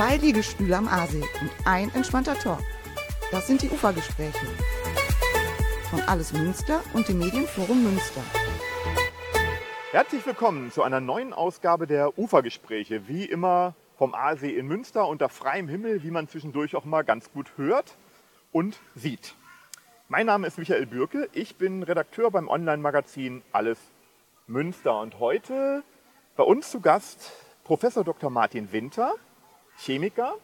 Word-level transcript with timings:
zwei 0.00 0.16
Liegestühle 0.16 0.78
am 0.78 0.88
Aasee 0.88 1.20
und 1.42 1.50
ein 1.66 1.94
entspannter 1.94 2.34
Talk. 2.34 2.62
Das 3.32 3.46
sind 3.46 3.60
die 3.60 3.68
Ufergespräche. 3.68 4.46
Von 5.90 6.00
Alles 6.06 6.32
Münster 6.32 6.80
und 6.94 7.06
dem 7.06 7.18
Medienforum 7.18 7.84
Münster. 7.84 8.22
Herzlich 9.90 10.24
willkommen 10.24 10.72
zu 10.72 10.82
einer 10.82 11.00
neuen 11.00 11.34
Ausgabe 11.34 11.86
der 11.86 12.18
Ufergespräche. 12.18 13.08
Wie 13.08 13.26
immer 13.26 13.74
vom 13.98 14.14
Aasee 14.14 14.56
in 14.56 14.68
Münster 14.68 15.06
unter 15.06 15.28
freiem 15.28 15.68
Himmel, 15.68 16.02
wie 16.02 16.10
man 16.10 16.28
zwischendurch 16.28 16.76
auch 16.76 16.86
mal 16.86 17.02
ganz 17.02 17.30
gut 17.30 17.52
hört 17.58 17.98
und 18.52 18.80
sieht. 18.94 19.34
Mein 20.08 20.24
Name 20.24 20.46
ist 20.46 20.56
Michael 20.56 20.86
Bürke. 20.86 21.28
Ich 21.34 21.56
bin 21.56 21.82
Redakteur 21.82 22.30
beim 22.30 22.48
Online-Magazin 22.48 23.42
Alles 23.52 23.78
Münster 24.46 24.98
und 24.98 25.20
heute 25.20 25.82
bei 26.38 26.44
uns 26.44 26.70
zu 26.70 26.80
Gast 26.80 27.32
Professor 27.64 28.02
Dr. 28.02 28.30
Martin 28.30 28.72
Winter, 28.72 29.12
Chemiker 29.80 30.34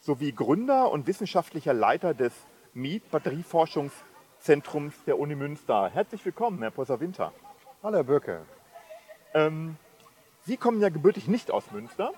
sowie 0.00 0.32
Gründer 0.32 0.90
und 0.90 1.06
wissenschaftlicher 1.06 1.74
Leiter 1.74 2.14
des 2.14 2.32
MIET 2.72 3.10
Batterieforschungszentrums 3.10 5.04
der 5.04 5.18
Uni 5.18 5.34
Münster. 5.34 5.90
Herzlich 5.90 6.24
willkommen, 6.24 6.62
Herr 6.62 6.70
Professor 6.70 6.98
Winter. 6.98 7.34
Hallo, 7.82 7.96
Herr 7.96 8.04
Bürke. 8.04 8.46
Ähm, 9.34 9.76
Sie 10.42 10.56
kommen 10.56 10.80
ja 10.80 10.88
gebürtig 10.88 11.28
nicht 11.28 11.50
aus 11.50 11.70
Münster, 11.72 12.14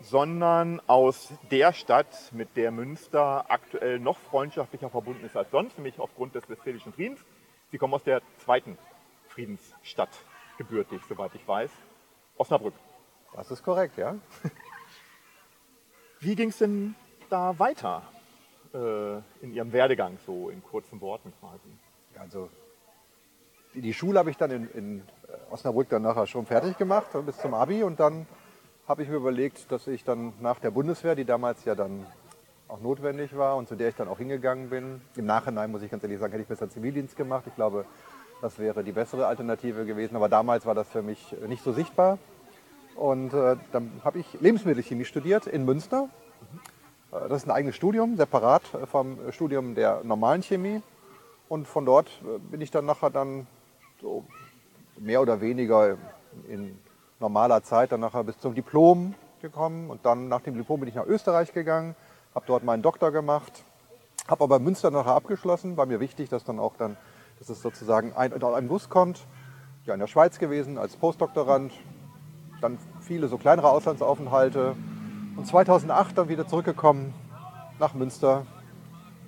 sondern 0.00 0.82
aus 0.88 1.32
der 1.52 1.72
Stadt, 1.72 2.32
mit 2.32 2.56
der 2.56 2.72
Münster 2.72 3.48
aktuell 3.48 4.00
noch 4.00 4.18
freundschaftlicher 4.18 4.90
verbunden 4.90 5.24
ist 5.24 5.36
als 5.36 5.52
sonst, 5.52 5.78
nämlich 5.78 6.00
aufgrund 6.00 6.34
des 6.34 6.48
Westfälischen 6.48 6.92
Friedens. 6.92 7.20
Sie 7.70 7.78
kommen 7.78 7.94
aus 7.94 8.02
der 8.02 8.20
zweiten 8.38 8.76
Friedensstadt 9.28 10.10
gebürtig, 10.56 11.02
soweit 11.08 11.32
ich 11.36 11.46
weiß, 11.46 11.70
Osnabrück. 12.36 12.74
Das 13.32 13.48
ist 13.52 13.62
korrekt, 13.62 13.96
ja. 13.96 14.16
Wie 16.20 16.34
ging 16.34 16.48
es 16.48 16.58
denn 16.58 16.96
da 17.30 17.56
weiter 17.58 18.02
äh, 18.74 19.18
in 19.40 19.52
Ihrem 19.52 19.72
Werdegang, 19.72 20.18
so 20.26 20.50
in 20.50 20.62
kurzen 20.62 21.00
Worten 21.00 21.32
quasi? 21.38 21.68
Also 22.18 22.48
die, 23.74 23.80
die 23.82 23.94
Schule 23.94 24.18
habe 24.18 24.30
ich 24.30 24.36
dann 24.36 24.50
in, 24.50 24.70
in 24.72 25.02
Osnabrück 25.50 25.88
dann 25.88 26.02
nachher 26.02 26.26
schon 26.26 26.44
fertig 26.44 26.76
gemacht, 26.76 27.06
bis 27.24 27.38
zum 27.38 27.54
Abi. 27.54 27.84
Und 27.84 28.00
dann 28.00 28.26
habe 28.88 29.04
ich 29.04 29.08
mir 29.08 29.16
überlegt, 29.16 29.70
dass 29.70 29.86
ich 29.86 30.02
dann 30.02 30.32
nach 30.40 30.58
der 30.58 30.72
Bundeswehr, 30.72 31.14
die 31.14 31.24
damals 31.24 31.64
ja 31.64 31.76
dann 31.76 32.04
auch 32.66 32.80
notwendig 32.80 33.36
war 33.36 33.56
und 33.56 33.68
zu 33.68 33.76
der 33.76 33.90
ich 33.90 33.94
dann 33.94 34.08
auch 34.08 34.18
hingegangen 34.18 34.70
bin, 34.70 35.00
im 35.14 35.24
Nachhinein 35.24 35.70
muss 35.70 35.82
ich 35.82 35.90
ganz 35.90 36.02
ehrlich 36.02 36.18
sagen, 36.18 36.32
hätte 36.32 36.42
ich 36.42 36.48
besser 36.48 36.68
Zivildienst 36.68 37.16
gemacht. 37.16 37.44
Ich 37.46 37.54
glaube, 37.54 37.86
das 38.42 38.58
wäre 38.58 38.82
die 38.82 38.92
bessere 38.92 39.26
Alternative 39.28 39.84
gewesen. 39.84 40.16
Aber 40.16 40.28
damals 40.28 40.66
war 40.66 40.74
das 40.74 40.88
für 40.88 41.02
mich 41.02 41.34
nicht 41.46 41.62
so 41.62 41.72
sichtbar. 41.72 42.18
Und 42.98 43.32
äh, 43.32 43.56
dann 43.70 43.92
habe 44.04 44.18
ich 44.18 44.26
Lebensmittelchemie 44.40 45.04
studiert 45.04 45.46
in 45.46 45.64
Münster. 45.64 46.08
Äh, 47.12 47.28
das 47.28 47.42
ist 47.42 47.48
ein 47.48 47.52
eigenes 47.52 47.76
Studium, 47.76 48.16
separat 48.16 48.62
vom 48.90 49.18
Studium 49.30 49.76
der 49.76 50.02
normalen 50.02 50.42
Chemie. 50.42 50.82
Und 51.48 51.68
von 51.68 51.86
dort 51.86 52.08
äh, 52.24 52.38
bin 52.38 52.60
ich 52.60 52.72
dann 52.72 52.86
nachher 52.86 53.10
dann 53.10 53.46
so 54.00 54.24
mehr 54.98 55.22
oder 55.22 55.40
weniger 55.40 55.96
in 56.48 56.76
normaler 57.20 57.62
Zeit 57.62 57.92
dann 57.92 58.00
nachher 58.00 58.24
bis 58.24 58.36
zum 58.40 58.56
Diplom 58.56 59.14
gekommen. 59.40 59.90
Und 59.90 60.04
dann 60.04 60.26
nach 60.26 60.40
dem 60.40 60.56
Diplom 60.56 60.80
bin 60.80 60.88
ich 60.88 60.96
nach 60.96 61.06
Österreich 61.06 61.52
gegangen, 61.52 61.94
habe 62.34 62.46
dort 62.48 62.64
meinen 62.64 62.82
Doktor 62.82 63.12
gemacht, 63.12 63.62
habe 64.26 64.42
aber 64.42 64.58
Münster 64.58 64.90
nachher 64.90 65.14
abgeschlossen. 65.14 65.76
War 65.76 65.86
mir 65.86 66.00
wichtig, 66.00 66.30
dass 66.30 66.42
dann 66.42 66.58
auch 66.58 66.74
dann, 66.76 66.96
dass 67.38 67.48
es 67.48 67.62
sozusagen 67.62 68.12
ein, 68.14 68.32
ein 68.42 68.66
Bus 68.66 68.88
kommt. 68.88 69.24
Ja, 69.86 69.94
in 69.94 70.00
der 70.00 70.08
Schweiz 70.08 70.40
gewesen 70.40 70.78
als 70.78 70.96
Postdoktorand, 70.96 71.72
dann 72.60 72.78
viele 73.00 73.28
so 73.28 73.38
kleinere 73.38 73.70
Auslandsaufenthalte. 73.70 74.74
Und 75.36 75.46
2008 75.46 76.18
dann 76.18 76.28
wieder 76.28 76.46
zurückgekommen 76.46 77.14
nach 77.78 77.94
Münster. 77.94 78.46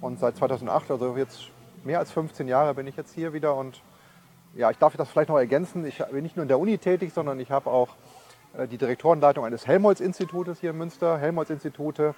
Und 0.00 0.19
seit 0.19 0.37
2008, 0.37 0.91
also 0.91 1.16
jetzt 1.16 1.50
mehr 1.84 1.99
als 1.99 2.10
15 2.10 2.49
Jahre 2.49 2.75
bin 2.75 2.87
ich 2.87 2.97
jetzt 2.97 3.15
hier 3.15 3.32
wieder. 3.32 3.55
Und 3.55 3.82
ja, 4.55 4.71
ich 4.71 4.78
darf 4.78 4.97
das 4.97 5.09
vielleicht 5.09 5.28
noch 5.28 5.38
ergänzen, 5.38 5.87
ich 5.87 5.99
bin 6.10 6.22
nicht 6.22 6.37
nur 6.37 6.43
in 6.43 6.49
der 6.49 6.59
Uni 6.59 6.78
tätig, 6.78 7.12
sondern 7.12 7.38
ich 7.38 7.50
habe 7.50 7.71
auch 7.71 7.91
äh, 8.56 8.66
die 8.66 8.78
Direktorenleitung 8.78 9.44
eines 9.44 9.66
Helmholtz-Institutes 9.66 10.60
hier 10.60 10.71
in 10.71 10.78
Münster. 10.78 11.19
Helmholtz-Institute 11.19 12.15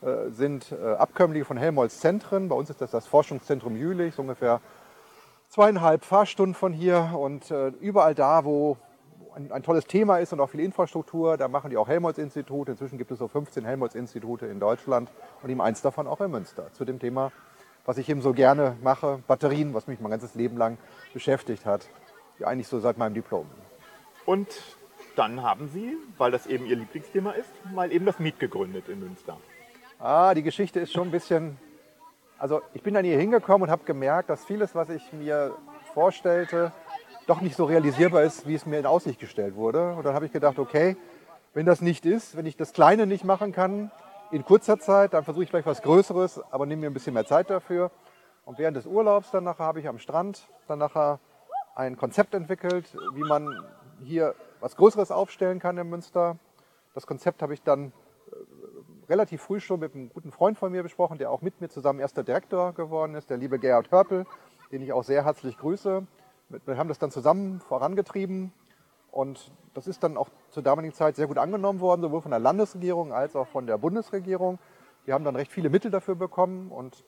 äh, 0.00 0.30
sind 0.30 0.72
äh, 0.72 0.94
Abkömmlinge 0.94 1.44
von 1.44 1.56
Helmholtz-Zentren. 1.56 2.48
Bei 2.48 2.56
uns 2.56 2.70
ist 2.70 2.80
das 2.80 2.90
das 2.90 3.06
Forschungszentrum 3.06 3.76
Jülich, 3.76 4.14
so 4.14 4.22
ungefähr 4.22 4.60
zweieinhalb 5.50 6.04
Fahrstunden 6.04 6.54
von 6.54 6.72
hier. 6.72 7.12
Und 7.14 7.52
überall 7.80 8.16
da, 8.16 8.44
wo 8.44 8.76
ein, 9.34 9.50
ein, 9.50 9.62
tolles 9.62 9.86
Thema 9.86 10.18
ist 10.18 10.32
und 10.32 10.40
auch 10.40 10.48
viel 10.50 10.60
Infrastruktur. 10.60 11.36
Da 11.36 11.48
machen 11.48 11.70
die 11.70 11.76
auch 11.76 11.88
Helmholtz-Institute. 11.88 12.70
Inzwischen 12.70 12.98
gibt 12.98 13.10
es 13.10 13.18
so 13.18 13.28
15 13.28 13.64
Helmholtz-Institute 13.64 14.46
in 14.46 14.60
Deutschland 14.60 15.10
und 15.42 15.50
eben 15.50 15.60
eins 15.60 15.82
davon 15.82 16.06
auch 16.06 16.20
in 16.20 16.30
Münster 16.30 16.72
zu 16.72 16.84
dem 16.84 16.98
Thema, 16.98 17.32
was 17.84 17.98
ich 17.98 18.08
eben 18.08 18.22
so 18.22 18.32
gerne 18.32 18.76
mache, 18.82 19.22
Batterien, 19.26 19.74
was 19.74 19.86
mich 19.86 20.00
mein 20.00 20.10
ganzes 20.10 20.34
Leben 20.34 20.56
lang 20.56 20.78
beschäftigt 21.12 21.66
hat. 21.66 21.88
Ja, 22.38 22.46
eigentlich 22.46 22.68
so 22.68 22.80
seit 22.80 22.98
meinem 22.98 23.14
Diplom. 23.14 23.46
Und 24.24 24.48
dann 25.16 25.42
haben 25.42 25.68
Sie, 25.68 25.96
weil 26.18 26.30
das 26.30 26.46
eben 26.46 26.66
Ihr 26.66 26.76
Lieblingsthema 26.76 27.32
ist, 27.32 27.50
mal 27.72 27.92
eben 27.92 28.06
das 28.06 28.18
Miet 28.18 28.38
gegründet 28.38 28.88
in 28.88 29.00
Münster. 29.00 29.38
Ah, 29.98 30.34
die 30.34 30.42
Geschichte 30.42 30.80
ist 30.80 30.92
schon 30.92 31.08
ein 31.08 31.12
bisschen. 31.12 31.56
Also, 32.38 32.62
ich 32.74 32.82
bin 32.82 32.94
dann 32.94 33.04
hier 33.04 33.18
hingekommen 33.18 33.62
und 33.62 33.70
habe 33.70 33.84
gemerkt, 33.84 34.28
dass 34.28 34.44
vieles, 34.44 34.74
was 34.74 34.88
ich 34.88 35.12
mir 35.12 35.54
vorstellte, 35.94 36.72
doch 37.26 37.40
nicht 37.40 37.56
so 37.56 37.64
realisierbar 37.64 38.22
ist, 38.22 38.46
wie 38.46 38.54
es 38.54 38.66
mir 38.66 38.78
in 38.78 38.86
Aussicht 38.86 39.20
gestellt 39.20 39.56
wurde. 39.56 39.94
Und 39.94 40.04
dann 40.04 40.14
habe 40.14 40.26
ich 40.26 40.32
gedacht, 40.32 40.58
okay, 40.58 40.96
wenn 41.52 41.66
das 41.66 41.80
nicht 41.80 42.04
ist, 42.06 42.36
wenn 42.36 42.46
ich 42.46 42.56
das 42.56 42.72
Kleine 42.72 43.06
nicht 43.06 43.24
machen 43.24 43.52
kann 43.52 43.90
in 44.30 44.44
kurzer 44.44 44.78
Zeit, 44.78 45.14
dann 45.14 45.24
versuche 45.24 45.44
ich 45.44 45.50
vielleicht 45.50 45.66
was 45.66 45.82
Größeres, 45.82 46.40
aber 46.50 46.66
nehme 46.66 46.82
mir 46.82 46.86
ein 46.88 46.94
bisschen 46.94 47.14
mehr 47.14 47.26
Zeit 47.26 47.50
dafür. 47.50 47.90
Und 48.44 48.58
während 48.58 48.76
des 48.76 48.86
Urlaubs 48.86 49.30
dann 49.30 49.44
nachher 49.44 49.64
habe 49.64 49.80
ich 49.80 49.88
am 49.88 49.98
Strand 49.98 50.48
dann 50.66 50.78
nachher 50.78 51.20
ein 51.74 51.96
Konzept 51.96 52.34
entwickelt, 52.34 52.96
wie 53.14 53.22
man 53.22 53.48
hier 54.02 54.34
was 54.60 54.76
Größeres 54.76 55.10
aufstellen 55.10 55.58
kann 55.58 55.78
in 55.78 55.88
Münster. 55.88 56.38
Das 56.94 57.06
Konzept 57.06 57.42
habe 57.42 57.54
ich 57.54 57.62
dann 57.62 57.92
äh, 58.30 59.10
relativ 59.10 59.42
früh 59.42 59.60
schon 59.60 59.80
mit 59.80 59.94
einem 59.94 60.10
guten 60.10 60.30
Freund 60.30 60.58
von 60.58 60.72
mir 60.72 60.82
besprochen, 60.82 61.18
der 61.18 61.30
auch 61.30 61.42
mit 61.42 61.60
mir 61.60 61.68
zusammen 61.68 62.00
erster 62.00 62.22
Direktor 62.22 62.72
geworden 62.72 63.14
ist, 63.14 63.30
der 63.30 63.36
liebe 63.36 63.58
Gerhard 63.58 63.90
Hörpel, 63.90 64.26
den 64.72 64.82
ich 64.82 64.92
auch 64.92 65.04
sehr 65.04 65.24
herzlich 65.24 65.56
grüße. 65.58 66.06
Wir 66.66 66.76
haben 66.76 66.88
das 66.88 66.98
dann 66.98 67.10
zusammen 67.10 67.60
vorangetrieben 67.60 68.52
und 69.10 69.52
das 69.74 69.86
ist 69.86 70.02
dann 70.02 70.16
auch 70.16 70.28
zur 70.50 70.62
damaligen 70.62 70.94
Zeit 70.94 71.16
sehr 71.16 71.26
gut 71.26 71.38
angenommen 71.38 71.80
worden, 71.80 72.02
sowohl 72.02 72.20
von 72.20 72.30
der 72.30 72.40
Landesregierung 72.40 73.12
als 73.12 73.36
auch 73.36 73.46
von 73.46 73.66
der 73.66 73.78
Bundesregierung. 73.78 74.58
Wir 75.04 75.14
haben 75.14 75.24
dann 75.24 75.36
recht 75.36 75.52
viele 75.52 75.70
Mittel 75.70 75.90
dafür 75.90 76.14
bekommen 76.14 76.70
und 76.70 77.04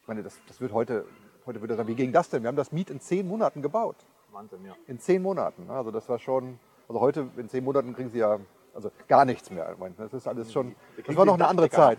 ich 0.00 0.08
meine, 0.08 0.22
das, 0.22 0.38
das 0.48 0.60
wird 0.60 0.72
heute, 0.72 1.04
heute 1.46 1.60
würde 1.60 1.76
sagen, 1.76 1.88
wie 1.88 1.94
ging 1.94 2.12
das 2.12 2.28
denn? 2.28 2.42
Wir 2.42 2.48
haben 2.48 2.56
das 2.56 2.72
Miet 2.72 2.90
in 2.90 3.00
zehn 3.00 3.26
Monaten 3.26 3.62
gebaut. 3.62 3.96
Wahnsinn, 4.32 4.64
ja. 4.64 4.74
In 4.86 4.98
zehn 4.98 5.22
Monaten. 5.22 5.70
Also 5.70 5.90
das 5.90 6.08
war 6.08 6.18
schon, 6.18 6.58
also 6.88 7.00
heute 7.00 7.28
in 7.36 7.48
zehn 7.48 7.64
Monaten 7.64 7.94
kriegen 7.94 8.10
Sie 8.10 8.18
ja 8.18 8.38
also 8.74 8.90
gar 9.08 9.24
nichts 9.24 9.50
mehr. 9.50 9.76
Das 9.98 10.12
ist 10.14 10.26
alles 10.26 10.52
schon, 10.52 10.74
das 11.06 11.16
war 11.16 11.24
noch 11.24 11.34
eine 11.34 11.46
andere 11.46 11.68
Zeit. 11.68 11.98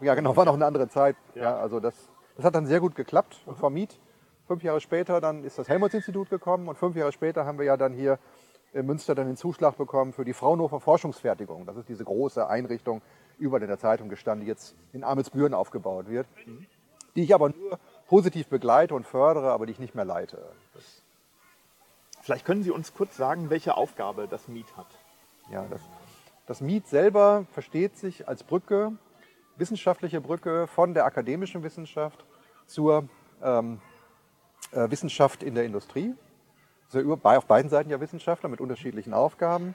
Ja, 0.00 0.14
genau, 0.14 0.36
war 0.36 0.44
noch 0.44 0.54
eine 0.54 0.66
andere 0.66 0.88
Zeit. 0.88 1.16
Ja, 1.34 1.56
also 1.56 1.80
das, 1.80 1.94
das 2.36 2.44
hat 2.44 2.54
dann 2.54 2.66
sehr 2.66 2.80
gut 2.80 2.94
geklappt 2.94 3.42
und 3.46 3.58
vom 3.58 3.74
Miet 3.74 3.98
Fünf 4.52 4.64
Jahre 4.64 4.82
später 4.82 5.18
dann 5.22 5.44
ist 5.44 5.58
das 5.58 5.66
Helmholtz-Institut 5.66 6.28
gekommen 6.28 6.68
und 6.68 6.76
fünf 6.76 6.94
Jahre 6.94 7.10
später 7.10 7.46
haben 7.46 7.56
wir 7.56 7.64
ja 7.64 7.78
dann 7.78 7.94
hier 7.94 8.18
in 8.74 8.84
Münster 8.84 9.14
dann 9.14 9.26
den 9.26 9.38
Zuschlag 9.38 9.78
bekommen 9.78 10.12
für 10.12 10.26
die 10.26 10.34
Fraunhofer 10.34 10.78
Forschungsfertigung. 10.78 11.64
Das 11.64 11.78
ist 11.78 11.88
diese 11.88 12.04
große 12.04 12.46
Einrichtung, 12.46 13.00
überall 13.38 13.62
in 13.62 13.68
der 13.68 13.78
Zeitung 13.78 14.10
gestanden, 14.10 14.44
die 14.44 14.50
jetzt 14.50 14.74
in 14.92 15.04
Amelsbüren 15.04 15.54
aufgebaut 15.54 16.10
wird, 16.10 16.26
die 17.16 17.22
ich 17.22 17.34
aber 17.34 17.48
nur 17.48 17.78
positiv 18.08 18.48
begleite 18.48 18.94
und 18.94 19.06
fördere, 19.06 19.52
aber 19.52 19.64
die 19.64 19.72
ich 19.72 19.78
nicht 19.78 19.94
mehr 19.94 20.04
leite. 20.04 20.36
Das 20.74 21.00
Vielleicht 22.20 22.44
können 22.44 22.62
Sie 22.62 22.70
uns 22.70 22.92
kurz 22.92 23.16
sagen, 23.16 23.48
welche 23.48 23.74
Aufgabe 23.74 24.28
das 24.28 24.48
MIET 24.48 24.76
hat. 24.76 24.86
Ja, 25.50 25.64
das, 25.70 25.80
das 26.46 26.60
MIET 26.60 26.86
selber 26.88 27.46
versteht 27.52 27.96
sich 27.96 28.28
als 28.28 28.44
Brücke, 28.44 28.92
wissenschaftliche 29.56 30.20
Brücke 30.20 30.66
von 30.66 30.92
der 30.92 31.06
akademischen 31.06 31.62
Wissenschaft 31.62 32.22
zur 32.66 33.08
ähm, 33.42 33.80
äh, 34.72 34.90
Wissenschaft 34.90 35.42
in 35.42 35.54
der 35.54 35.64
Industrie. 35.64 36.14
Also 36.92 37.18
auf 37.22 37.46
beiden 37.46 37.70
Seiten 37.70 37.90
ja 37.90 38.00
Wissenschaftler 38.00 38.48
mit 38.48 38.60
unterschiedlichen 38.60 39.14
Aufgaben. 39.14 39.74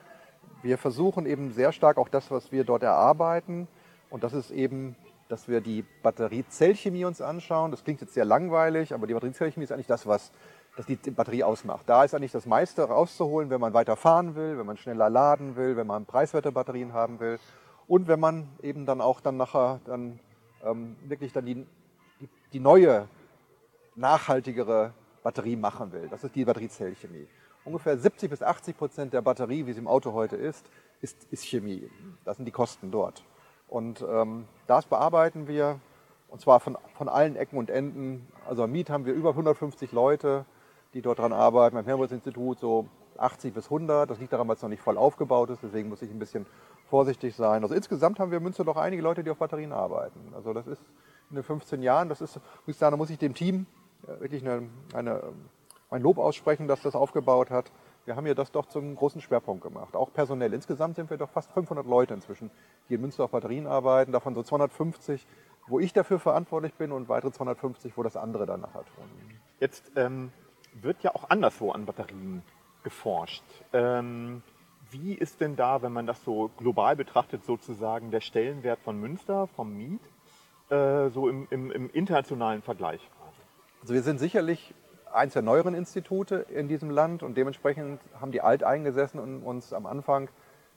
Wir 0.61 0.77
versuchen 0.77 1.25
eben 1.25 1.51
sehr 1.51 1.71
stark 1.71 1.97
auch 1.97 2.09
das, 2.09 2.29
was 2.29 2.51
wir 2.51 2.63
dort 2.63 2.83
erarbeiten. 2.83 3.67
Und 4.09 4.23
das 4.23 4.33
ist 4.33 4.51
eben, 4.51 4.95
dass 5.27 5.47
wir 5.47 5.61
die 5.61 5.83
Batteriezellchemie 6.03 7.05
uns 7.05 7.21
anschauen. 7.21 7.71
Das 7.71 7.83
klingt 7.83 8.01
jetzt 8.01 8.13
sehr 8.13 8.25
langweilig, 8.25 8.93
aber 8.93 9.07
die 9.07 9.13
Batteriezellchemie 9.13 9.63
ist 9.63 9.71
eigentlich 9.71 9.87
das, 9.87 10.05
was 10.05 10.31
das 10.77 10.85
die 10.85 10.95
Batterie 10.95 11.43
ausmacht. 11.43 11.89
Da 11.89 12.03
ist 12.03 12.13
eigentlich 12.13 12.31
das 12.31 12.45
meiste 12.45 12.83
rauszuholen, 12.83 13.49
wenn 13.49 13.59
man 13.59 13.73
weiter 13.73 13.95
fahren 13.95 14.35
will, 14.35 14.59
wenn 14.59 14.65
man 14.65 14.77
schneller 14.77 15.09
laden 15.09 15.55
will, 15.55 15.75
wenn 15.75 15.87
man 15.87 16.05
preiswerte 16.05 16.51
Batterien 16.51 16.93
haben 16.93 17.19
will 17.19 17.39
und 17.87 18.07
wenn 18.07 18.19
man 18.19 18.47
eben 18.61 18.85
dann 18.85 19.01
auch 19.01 19.19
dann 19.19 19.37
nachher 19.37 19.79
dann 19.85 20.19
ähm, 20.63 20.95
wirklich 21.07 21.33
dann 21.33 21.45
die, 21.45 21.65
die, 22.21 22.29
die 22.53 22.59
neue 22.59 23.07
nachhaltigere 23.97 24.93
Batterie 25.23 25.55
machen 25.55 25.91
will. 25.91 26.07
Das 26.09 26.23
ist 26.23 26.35
die 26.35 26.45
Batteriezellchemie. 26.45 27.27
Ungefähr 27.65 27.97
70 27.97 28.29
bis 28.29 28.41
80 28.41 28.77
Prozent 28.77 29.13
der 29.13 29.21
Batterie, 29.21 29.65
wie 29.65 29.73
sie 29.73 29.79
im 29.79 29.87
Auto 29.87 30.13
heute 30.13 30.37
ist, 30.37 30.65
ist, 31.01 31.27
ist 31.31 31.43
Chemie. 31.43 31.89
Das 32.23 32.37
sind 32.37 32.45
die 32.45 32.51
Kosten 32.51 32.91
dort. 32.91 33.23
Und 33.67 34.05
ähm, 34.07 34.45
das 34.67 34.85
bearbeiten 34.85 35.47
wir 35.47 35.79
und 36.29 36.41
zwar 36.41 36.59
von, 36.59 36.77
von 36.97 37.09
allen 37.09 37.35
Ecken 37.35 37.57
und 37.57 37.69
Enden. 37.69 38.27
Also 38.47 38.63
am 38.63 38.71
Miet 38.71 38.89
haben 38.89 39.05
wir 39.05 39.13
über 39.13 39.29
150 39.29 39.91
Leute, 39.91 40.45
die 40.93 41.01
dort 41.01 41.19
dran 41.19 41.33
arbeiten. 41.33 41.75
Beim 41.75 41.85
Helmholtz-Institut 41.85 42.59
so 42.59 42.87
80 43.17 43.53
bis 43.53 43.65
100. 43.65 44.09
Das 44.09 44.19
liegt 44.19 44.33
daran, 44.33 44.47
weil 44.47 44.55
es 44.55 44.61
noch 44.61 44.69
nicht 44.69 44.81
voll 44.81 44.97
aufgebaut 44.97 45.49
ist. 45.49 45.63
Deswegen 45.63 45.89
muss 45.89 46.01
ich 46.01 46.11
ein 46.11 46.19
bisschen 46.19 46.45
vorsichtig 46.89 47.35
sein. 47.35 47.63
Also 47.63 47.75
insgesamt 47.75 48.19
haben 48.19 48.31
wir 48.31 48.37
in 48.37 48.43
Münster 48.43 48.63
doch 48.63 48.77
einige 48.77 49.01
Leute, 49.01 49.23
die 49.23 49.29
auf 49.29 49.37
Batterien 49.37 49.71
arbeiten. 49.71 50.33
Also 50.35 50.53
das 50.53 50.67
ist 50.67 50.81
in 51.29 51.35
den 51.35 51.43
15 51.43 51.81
Jahren, 51.81 52.07
das 52.07 52.21
ist, 52.21 52.35
muss 52.35 52.43
ich 52.67 52.77
sagen, 52.77 52.93
da 52.93 52.97
muss 52.97 53.09
ich 53.09 53.17
dem 53.17 53.33
Team 53.33 53.65
wirklich 54.19 54.43
eine, 54.43 54.69
eine, 54.93 55.23
ein 55.89 56.01
Lob 56.01 56.17
aussprechen, 56.17 56.67
dass 56.67 56.81
das 56.81 56.95
aufgebaut 56.95 57.49
hat. 57.49 57.71
Wir 58.05 58.15
haben 58.15 58.25
ja 58.25 58.33
das 58.33 58.51
doch 58.51 58.67
zum 58.67 58.95
großen 58.95 59.21
Schwerpunkt 59.21 59.63
gemacht, 59.63 59.95
auch 59.95 60.13
personell. 60.13 60.53
Insgesamt 60.53 60.95
sind 60.95 61.09
wir 61.09 61.17
doch 61.17 61.29
fast 61.29 61.51
500 61.51 61.85
Leute 61.85 62.13
inzwischen, 62.13 62.49
die 62.87 62.95
in 62.95 63.01
Münster 63.01 63.25
auf 63.25 63.31
Batterien 63.31 63.67
arbeiten, 63.67 64.11
davon 64.11 64.33
so 64.33 64.43
250, 64.43 65.27
wo 65.67 65.79
ich 65.79 65.91
dafür 65.91 66.19
verantwortlich 66.19 66.73
bin 66.73 66.91
und 66.91 67.09
weitere 67.09 67.31
250, 67.31 67.97
wo 67.97 68.03
das 68.03 68.15
andere 68.15 68.45
dann 68.45 68.61
nachher 68.61 68.85
tun. 68.85 69.05
Jetzt 69.59 69.91
ähm, 69.95 70.31
wird 70.73 71.03
ja 71.03 71.13
auch 71.13 71.29
anderswo 71.29 71.71
an 71.71 71.85
Batterien 71.85 72.43
geforscht. 72.83 73.43
Ähm, 73.73 74.41
wie 74.91 75.13
ist 75.13 75.41
denn 75.41 75.55
da, 75.55 75.81
wenn 75.81 75.91
man 75.91 76.07
das 76.07 76.23
so 76.23 76.49
global 76.57 76.95
betrachtet, 76.95 77.43
sozusagen 77.43 78.11
der 78.11 78.21
Stellenwert 78.21 78.79
von 78.79 78.97
Münster, 78.99 79.47
vom 79.47 79.75
Miet, 79.75 80.01
äh, 80.69 81.09
so 81.09 81.27
im, 81.27 81.47
im, 81.49 81.71
im, 81.71 81.89
internationalen 81.89 82.61
Vergleich? 82.61 83.01
Also 83.87 83.95
wir 83.95 84.03
sind 84.03 84.19
sicherlich 84.19 84.73
eins 85.13 85.31
der 85.31 85.43
neueren 85.43 85.73
Institute 85.73 86.45
in 86.53 86.67
diesem 86.67 86.89
Land 86.89 87.23
und 87.23 87.37
dementsprechend 87.37 88.01
haben 88.19 88.33
die 88.33 88.41
Alteingesessenen 88.41 89.23
und 89.23 89.43
uns 89.43 89.71
am 89.71 89.85
Anfang, 89.85 90.27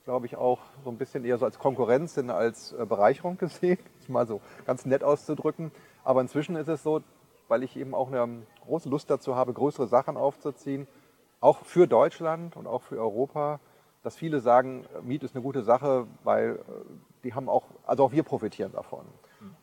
glaube 0.05 0.27
ich, 0.27 0.37
auch 0.37 0.61
so 0.85 0.91
ein 0.91 0.97
bisschen 0.97 1.25
eher 1.25 1.37
so 1.37 1.45
als 1.45 1.59
Konkurrenz, 1.59 2.15
denn 2.15 2.31
als 2.31 2.71
äh, 2.71 2.87
Bereicherung 2.87 3.37
gesehen, 3.39 3.81
mal 4.07 4.29
so 4.29 4.41
ganz 4.65 4.87
nett 4.87 5.03
auszudrücken. 5.03 5.73
Aber 6.05 6.21
inzwischen 6.21 6.55
ist 6.55 6.69
es 6.69 6.85
so, 6.85 7.03
weil 7.49 7.65
ich 7.65 7.77
eben 7.77 7.97
auch 7.97 8.13
eine 8.13 8.47
große 8.65 8.89
Lust 8.89 9.11
dazu 9.11 9.35
habe, 9.35 9.55
größere 9.55 9.89
Sachen 9.89 10.17
aufzuziehen, 10.17 10.87
auch 11.41 11.65
für 11.65 11.89
Deutschland 11.89 12.57
und 12.57 12.69
auch 12.69 12.83
für 12.83 13.01
Europa, 13.01 13.59
dass 14.05 14.15
viele 14.15 14.39
sagen, 14.39 14.85
Miet 15.03 15.25
ist 15.25 15.35
eine 15.35 15.43
gute 15.43 15.65
Sache, 15.65 16.07
weil 16.23 16.61
äh, 16.61 16.61
die 17.25 17.35
haben 17.35 17.49
auch, 17.49 17.65
also 17.85 18.05
auch 18.05 18.13
wir 18.13 18.23
profitieren 18.23 18.71
davon. 18.71 19.05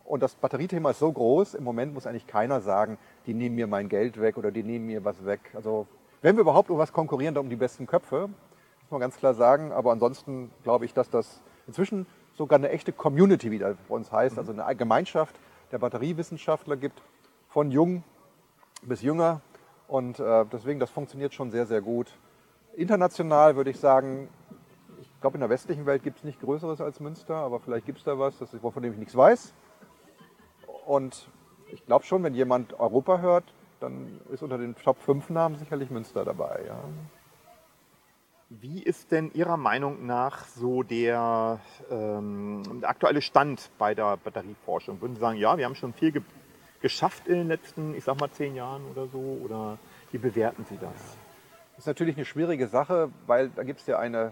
Und 0.07 0.23
das 0.23 0.35
Batteriethema 0.35 0.91
ist 0.91 0.99
so 0.99 1.11
groß, 1.11 1.55
im 1.55 1.65
Moment 1.65 1.93
muss 1.93 2.07
eigentlich 2.07 2.27
keiner 2.27 2.61
sagen, 2.61 2.97
die 3.25 3.33
nehmen 3.33 3.55
mir 3.55 3.67
mein 3.67 3.89
Geld 3.89 4.21
weg 4.21 4.37
oder 4.37 4.51
die 4.51 4.63
nehmen 4.63 4.85
mir 4.85 5.03
was 5.03 5.25
weg. 5.25 5.41
Also 5.53 5.85
wenn 6.21 6.37
wir 6.37 6.41
überhaupt 6.41 6.69
um 6.69 6.77
was 6.77 6.93
konkurrieren, 6.93 7.35
dann 7.35 7.43
um 7.43 7.49
die 7.49 7.57
besten 7.57 7.87
Köpfe, 7.87 8.29
muss 8.29 8.91
man 8.91 9.01
ganz 9.01 9.17
klar 9.17 9.33
sagen. 9.33 9.73
Aber 9.73 9.91
ansonsten 9.91 10.49
glaube 10.63 10.85
ich, 10.85 10.93
dass 10.93 11.09
das 11.09 11.41
inzwischen 11.67 12.05
sogar 12.37 12.57
eine 12.57 12.69
echte 12.69 12.93
Community 12.93 13.51
wieder 13.51 13.75
bei 13.89 13.95
uns 13.95 14.09
heißt, 14.09 14.37
also 14.37 14.53
eine 14.53 14.75
Gemeinschaft 14.77 15.35
der 15.73 15.79
Batteriewissenschaftler 15.79 16.77
gibt, 16.77 17.01
von 17.49 17.69
jung 17.69 18.05
bis 18.83 19.01
jünger. 19.01 19.41
Und 19.89 20.21
äh, 20.21 20.45
deswegen, 20.53 20.79
das 20.79 20.89
funktioniert 20.89 21.33
schon 21.33 21.51
sehr, 21.51 21.65
sehr 21.65 21.81
gut. 21.81 22.07
International 22.77 23.57
würde 23.57 23.71
ich 23.71 23.79
sagen, 23.79 24.29
ich 25.01 25.19
glaube, 25.19 25.35
in 25.35 25.41
der 25.41 25.49
westlichen 25.49 25.85
Welt 25.85 26.01
gibt 26.03 26.19
es 26.19 26.23
nicht 26.23 26.39
Größeres 26.39 26.79
als 26.79 27.01
Münster, 27.01 27.35
aber 27.35 27.59
vielleicht 27.59 27.85
gibt 27.85 27.97
es 27.97 28.05
da 28.05 28.17
was, 28.17 28.37
das 28.37 28.51
dem 28.51 28.93
ich 28.93 28.97
nichts 28.97 29.15
weiß. 29.15 29.53
Und 30.87 31.27
ich 31.71 31.85
glaube 31.85 32.05
schon, 32.05 32.23
wenn 32.23 32.33
jemand 32.33 32.79
Europa 32.79 33.19
hört, 33.19 33.43
dann 33.81 34.21
ist 34.31 34.41
unter 34.41 34.57
den 34.57 34.75
Top 34.75 34.97
5 34.99 35.29
Namen 35.29 35.57
sicherlich 35.57 35.89
Münster 35.89 36.23
dabei. 36.23 36.61
Ja. 36.65 36.79
Wie 38.49 38.81
ist 38.81 39.11
denn 39.11 39.29
Ihrer 39.33 39.57
Meinung 39.57 40.05
nach 40.05 40.45
so 40.45 40.81
der, 40.83 41.59
ähm, 41.91 42.63
der, 42.81 42.89
aktuelle 42.89 43.21
Stand 43.21 43.69
bei 43.77 43.93
der 43.93 44.15
Batterieforschung? 44.15 45.01
Würden 45.01 45.15
Sie 45.15 45.19
sagen, 45.19 45.37
ja, 45.37 45.57
wir 45.57 45.65
haben 45.65 45.75
schon 45.75 45.93
viel 45.93 46.13
ge 46.13 46.21
geschafft 46.79 47.27
in 47.27 47.33
den 47.33 47.47
letzten, 47.47 47.95
ich 47.95 48.03
sag 48.03 48.19
mal, 48.19 48.29
zehn 48.29 48.55
Jahren 48.55 48.83
oder 48.91 49.07
so? 49.07 49.39
Oder 49.43 49.79
wie 50.11 50.19
bewerten 50.19 50.63
Sie 50.69 50.77
das? 50.77 51.17
Das 51.71 51.79
ist 51.79 51.87
natürlich 51.87 52.15
eine 52.15 52.23
schwierige 52.25 52.67
Sache, 52.67 53.09
weil 53.25 53.49
da 53.49 53.63
gibt 53.63 53.81
es 53.81 53.87
ja 53.87 53.97
eine 53.99 54.31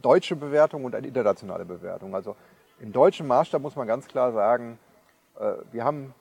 deutsche 0.00 0.36
Bewertung 0.36 0.84
und 0.84 0.94
eine 0.94 1.06
internationale 1.06 1.64
Bewertung. 1.64 2.14
Also 2.14 2.36
im 2.80 2.92
deutschen 2.92 3.26
Maßstab 3.28 3.62
muss 3.62 3.76
man 3.76 3.86
ganz 3.86 4.08
klar 4.08 4.32
sagen, 4.32 4.78
wir 5.72 5.84
haben, 5.84 6.14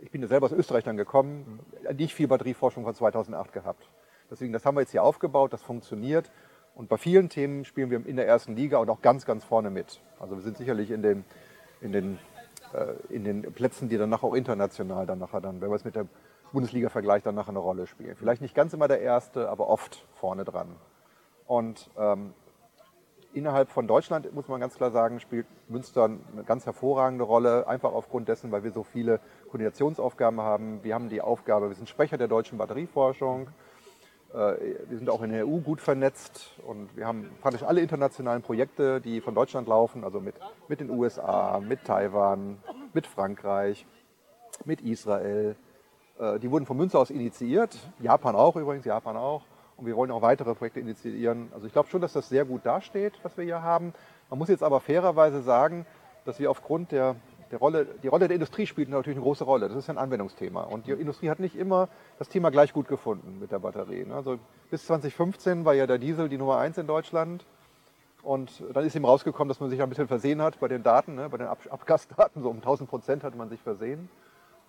ich 0.00 0.10
bin 0.10 0.22
ja 0.22 0.28
selber 0.28 0.46
aus 0.46 0.52
Österreich 0.52 0.84
dann 0.84 0.96
gekommen, 0.96 1.60
nicht 1.96 2.14
viel 2.14 2.28
Batterieforschung 2.28 2.84
von 2.84 2.94
2008 2.94 3.52
gehabt. 3.52 3.88
Deswegen, 4.30 4.52
das 4.52 4.64
haben 4.64 4.76
wir 4.76 4.82
jetzt 4.82 4.90
hier 4.90 5.02
aufgebaut, 5.02 5.52
das 5.52 5.62
funktioniert. 5.62 6.30
Und 6.74 6.88
bei 6.88 6.98
vielen 6.98 7.28
Themen 7.28 7.64
spielen 7.64 7.90
wir 7.90 8.04
in 8.04 8.16
der 8.16 8.26
ersten 8.26 8.54
Liga 8.54 8.78
und 8.78 8.90
auch 8.90 9.00
ganz, 9.00 9.24
ganz 9.24 9.44
vorne 9.44 9.70
mit. 9.70 10.00
Also 10.20 10.36
wir 10.36 10.42
sind 10.42 10.58
sicherlich 10.58 10.90
in 10.90 11.02
den, 11.02 11.24
in 11.80 11.92
den, 11.92 12.18
äh, 12.74 12.94
in 13.08 13.24
den 13.24 13.42
Plätzen, 13.52 13.88
die 13.88 13.96
dann 13.96 14.10
nachher 14.10 14.26
auch 14.26 14.34
international 14.34 15.06
dann 15.06 15.18
nachher 15.18 15.40
dann, 15.40 15.60
wenn 15.60 15.68
man 15.68 15.76
es 15.76 15.84
mit 15.84 15.96
der 15.96 16.06
Bundesliga 16.52 16.90
vergleicht, 16.90 17.24
dann 17.24 17.34
nachher 17.34 17.50
eine 17.50 17.60
Rolle 17.60 17.86
spielen. 17.86 18.14
Vielleicht 18.16 18.42
nicht 18.42 18.54
ganz 18.54 18.74
immer 18.74 18.88
der 18.88 19.00
Erste, 19.00 19.48
aber 19.48 19.68
oft 19.68 20.06
vorne 20.14 20.44
dran. 20.44 20.68
Und 21.46 21.90
ähm, 21.96 22.34
innerhalb 23.36 23.70
von 23.70 23.86
Deutschland, 23.86 24.32
muss 24.34 24.48
man 24.48 24.60
ganz 24.60 24.74
klar 24.74 24.90
sagen, 24.90 25.20
spielt 25.20 25.46
Münster 25.68 26.04
eine 26.04 26.44
ganz 26.44 26.64
hervorragende 26.64 27.24
Rolle, 27.24 27.68
einfach 27.68 27.92
aufgrund 27.92 28.28
dessen, 28.28 28.50
weil 28.50 28.64
wir 28.64 28.72
so 28.72 28.82
viele 28.82 29.20
Koordinationsaufgaben 29.44 30.40
haben. 30.40 30.82
Wir 30.82 30.94
haben 30.94 31.08
die 31.10 31.20
Aufgabe, 31.20 31.68
wir 31.68 31.76
sind 31.76 31.88
Sprecher 31.88 32.16
der 32.16 32.28
deutschen 32.28 32.56
Batterieforschung. 32.56 33.48
Äh, 34.32 34.36
wir 34.88 34.98
sind 34.98 35.10
auch 35.10 35.22
in 35.22 35.30
der 35.30 35.46
EU 35.46 35.58
gut 35.58 35.80
vernetzt 35.80 36.58
und 36.66 36.96
wir 36.96 37.06
haben 37.06 37.30
praktisch 37.42 37.62
alle 37.62 37.82
internationalen 37.82 38.42
Projekte, 38.42 39.00
die 39.02 39.20
von 39.20 39.34
Deutschland 39.34 39.68
laufen, 39.68 40.02
also 40.02 40.18
mit, 40.20 40.36
mit 40.68 40.80
den 40.80 40.90
USA, 40.90 41.60
mit 41.60 41.84
Taiwan, 41.84 42.58
mit 42.94 43.06
Frankreich, 43.06 43.86
mit 44.64 44.80
Israel. 44.80 45.56
Äh, 46.18 46.38
die 46.38 46.50
wurden 46.50 46.64
von 46.64 46.78
Münster 46.78 46.98
aus 46.98 47.10
initiiert, 47.10 47.78
Japan 48.00 48.34
auch 48.34 48.56
übrigens, 48.56 48.86
Japan 48.86 49.16
auch. 49.16 49.42
Und 49.76 49.86
wir 49.86 49.96
wollen 49.96 50.10
auch 50.10 50.22
weitere 50.22 50.54
Projekte 50.54 50.80
initiieren. 50.80 51.48
Also 51.52 51.66
ich 51.66 51.72
glaube 51.72 51.88
schon, 51.88 52.00
dass 52.00 52.12
das 52.12 52.28
sehr 52.28 52.44
gut 52.44 52.64
dasteht, 52.64 53.12
was 53.22 53.36
wir 53.36 53.44
hier 53.44 53.62
haben. 53.62 53.92
Man 54.30 54.38
muss 54.38 54.48
jetzt 54.48 54.62
aber 54.62 54.80
fairerweise 54.80 55.42
sagen, 55.42 55.86
dass 56.24 56.38
wir 56.38 56.50
aufgrund 56.50 56.92
der 56.92 57.16
der 57.50 57.58
Rolle, 57.58 57.86
die 58.02 58.08
Rolle 58.08 58.28
der 58.28 58.34
Industrie 58.34 58.66
spielt 58.66 58.88
natürlich 58.88 59.16
eine 59.16 59.24
große 59.24 59.44
Rolle. 59.44 59.68
Das 59.68 59.76
ist 59.76 59.90
ein 59.90 59.98
Anwendungsthema. 59.98 60.62
Und 60.62 60.86
die 60.86 60.92
Industrie 60.92 61.30
hat 61.30 61.38
nicht 61.38 61.56
immer 61.56 61.88
das 62.18 62.28
Thema 62.28 62.50
gleich 62.50 62.72
gut 62.72 62.88
gefunden 62.88 63.38
mit 63.40 63.52
der 63.52 63.58
Batterie. 63.58 64.04
Ne? 64.04 64.14
Also 64.14 64.38
bis 64.70 64.86
2015 64.86 65.64
war 65.64 65.74
ja 65.74 65.86
der 65.86 65.98
Diesel 65.98 66.28
die 66.28 66.38
Nummer 66.38 66.58
eins 66.58 66.78
in 66.78 66.86
Deutschland. 66.86 67.44
Und 68.22 68.64
dann 68.72 68.84
ist 68.84 68.96
eben 68.96 69.04
rausgekommen, 69.04 69.48
dass 69.48 69.60
man 69.60 69.70
sich 69.70 69.80
ein 69.80 69.88
bisschen 69.88 70.08
versehen 70.08 70.42
hat 70.42 70.58
bei 70.58 70.66
den 70.66 70.82
Daten, 70.82 71.14
ne? 71.14 71.28
bei 71.28 71.36
den 71.36 71.46
Abgasdaten. 71.46 72.42
So 72.42 72.50
um 72.50 72.56
1000 72.56 72.90
Prozent 72.90 73.22
hatte 73.22 73.36
man 73.36 73.48
sich 73.48 73.60
versehen. 73.60 74.08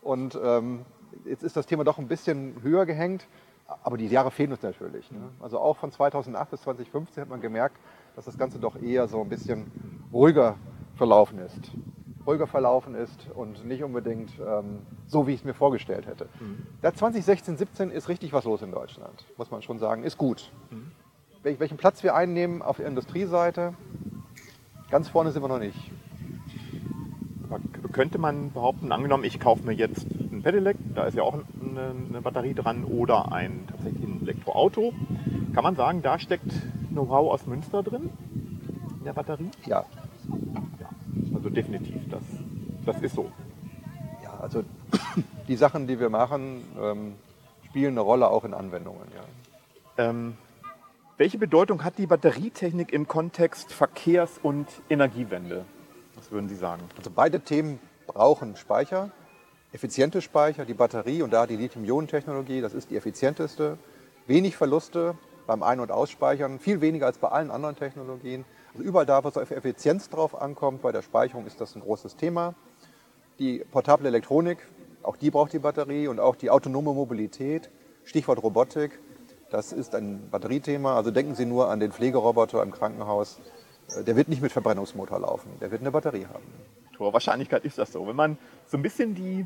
Und 0.01 0.39
ähm, 0.41 0.86
jetzt 1.25 1.43
ist 1.43 1.58
das 1.58 1.65
Thema 1.65 1.84
doch 1.84 1.98
ein 1.98 2.08
bisschen 2.08 2.62
höher 2.62 2.86
gehängt. 2.86 3.27
Aber 3.67 3.97
die 3.97 4.07
Jahre 4.07 4.31
fehlen 4.31 4.51
uns 4.51 4.62
natürlich. 4.62 5.12
Ne? 5.12 5.29
Also 5.39 5.59
auch 5.59 5.77
von 5.77 5.91
2008 5.91 6.51
bis 6.51 6.62
2015 6.62 7.21
hat 7.21 7.29
man 7.29 7.41
gemerkt, 7.41 7.77
dass 8.15 8.25
das 8.25 8.38
Ganze 8.38 8.59
doch 8.59 8.81
eher 8.81 9.07
so 9.07 9.21
ein 9.21 9.29
bisschen 9.29 9.71
ruhiger 10.12 10.55
verlaufen 10.95 11.39
ist 11.39 11.71
ruhiger 12.27 12.45
verlaufen 12.45 12.93
ist 12.93 13.27
und 13.33 13.65
nicht 13.65 13.83
unbedingt 13.83 14.31
ähm, 14.45 14.79
so, 15.07 15.25
wie 15.25 15.31
ich 15.31 15.39
es 15.39 15.45
mir 15.45 15.53
vorgestellt 15.53 16.05
hätte. 16.05 16.27
Mhm. 16.39 16.67
Da 16.81 16.93
2016, 16.93 17.57
17 17.57 17.89
ist 17.89 18.09
richtig 18.09 18.33
was 18.33 18.43
los 18.43 18.62
in 18.62 18.71
Deutschland, 18.71 19.25
muss 19.38 19.50
man 19.50 19.62
schon 19.62 19.79
sagen, 19.79 20.03
ist 20.03 20.17
gut. 20.17 20.51
Mhm. 20.69 20.91
Wel 21.41 21.59
welchen 21.59 21.77
Platz 21.77 22.03
wir 22.03 22.15
einnehmen 22.15 22.62
auf 22.62 22.77
der 22.77 22.88
Industrieseite, 22.88 23.74
ganz 24.91 25.07
vorne 25.07 25.31
sind 25.31 25.41
wir 25.41 25.47
noch 25.47 25.59
nicht. 25.59 25.91
Könnte 27.93 28.17
man 28.17 28.51
behaupten, 28.51 28.91
angenommen, 28.91 29.24
ich 29.24 29.39
kaufe 29.39 29.63
mir 29.63 29.71
jetzt 29.71 30.05
ein 30.05 30.41
Pedelec, 30.43 30.75
da 30.93 31.05
ist 31.05 31.15
ja 31.15 31.24
auch 31.24 31.39
eine, 31.77 31.93
eine 32.10 32.22
Batterie 32.22 32.53
dran, 32.53 32.84
oder 32.84 33.31
ein 33.31 33.65
tatsächlich 33.69 34.03
ein 34.03 34.22
Elektroauto, 34.24 34.93
kann 35.53 35.63
man 35.63 35.75
sagen, 35.75 36.01
da 36.01 36.19
steckt 36.19 36.51
Know-how 36.91 37.31
aus 37.31 37.46
Münster 37.46 37.84
drin 37.84 38.10
in 39.00 39.03
der 39.05 39.13
Batterie? 39.13 39.50
Ja, 39.65 39.86
also 41.48 41.50
definitiv, 41.55 42.10
das, 42.10 42.24
das 42.86 43.01
ist 43.01 43.15
so. 43.15 43.31
Ja, 44.24 44.38
also 44.41 44.63
die 45.48 45.55
Sachen, 45.55 45.88
die 45.88 46.00
wir 46.00 46.10
machen, 46.10 46.63
ähm, 46.81 47.15
spielen 47.65 47.93
eine 47.93 48.01
Rolle 48.01 48.29
auch 48.29 48.43
in 48.43 48.53
Anwendungen. 48.53 49.07
Ja. 49.15 50.10
Ähm, 50.10 50.36
welche 51.17 51.38
Bedeutung 51.38 51.84
hat 51.84 51.98
die 51.98 52.07
Batterietechnik 52.07 52.91
im 52.91 53.07
Kontext 53.07 53.72
Verkehrs- 53.72 54.39
und 54.41 54.67
Energiewende? 54.89 55.65
Was 56.15 56.31
würden 56.31 56.50
Sie 56.50 56.55
sagen? 56.55 56.84
Also 56.98 57.12
beide 57.13 57.39
Themen 57.39 57.79
brauchen 58.07 58.55
Speicher, 58.55 59.12
effiziente 59.71 60.21
Speicher, 60.21 60.65
die 60.65 60.74
Batterie 60.74 61.21
und 61.21 61.31
da 61.31 61.45
die 61.45 61.57
Lithium-Ionen-Technologie, 61.57 62.62
das 62.62 62.74
ist 62.74 62.89
die 62.89 62.97
effizienteste. 62.97 63.77
Wenig 64.25 64.55
Verluste 64.55 65.15
beim 65.45 65.63
Ein- 65.63 65.79
und 65.79 65.91
Ausspeichern, 65.91 66.59
viel 66.59 66.81
weniger 66.81 67.05
als 67.05 67.17
bei 67.17 67.29
allen 67.29 67.51
anderen 67.51 67.75
Technologien. 67.75 68.45
Also 68.74 68.83
überall 68.83 69.05
da, 69.05 69.24
wo 69.24 69.29
es 69.29 69.38
auf 69.38 69.51
Effizienz 69.51 70.09
drauf 70.09 70.39
ankommt, 70.39 70.81
bei 70.81 70.91
der 70.91 71.01
Speicherung 71.01 71.45
ist 71.45 71.62
das 71.62 71.75
ein 71.75 71.81
großes 71.81 72.15
Thema. 72.17 72.53
Die 73.39 73.59
portable 73.71 74.07
Elektronik, 74.07 74.59
auch 75.03 75.15
die 75.15 75.31
braucht 75.31 75.53
die 75.53 75.59
Batterie 75.59 76.07
und 76.07 76.19
auch 76.19 76.36
die 76.36 76.50
autonome 76.50 76.93
Mobilität, 76.93 77.69
Stichwort 78.03 78.41
Robotik, 78.43 79.00
das 79.50 79.71
ist 79.71 79.95
ein 79.95 80.29
Batteriethema. 80.29 80.95
Also 80.95 81.12
denken 81.12 81.36
Sie 81.36 81.45
nur 81.45 81.69
an 81.69 81.79
den 81.79 81.91
Pflegeroboter 81.91 82.62
im 82.62 82.71
Krankenhaus. 82.71 83.39
äh, 83.95 84.03
der 84.03 84.15
wird 84.15 84.27
nicht 84.27 84.41
mit 84.41 84.51
Verbrennungsmotor 84.51 85.19
laufen, 85.19 85.50
der 85.62 85.71
wird 85.71 85.81
eine 85.81 85.91
Batterie 85.91 86.25
haben. 86.25 86.43
Hoher 87.00 87.13
Wahrscheinlichkeit 87.13 87.66
ist 87.66 87.77
das 87.77 87.92
so. 87.92 88.08
Wenn 88.08 88.16
man 88.16 88.38
so 88.66 88.77
ein 88.77 88.82
bisschen 88.82 89.16
die 89.16 89.46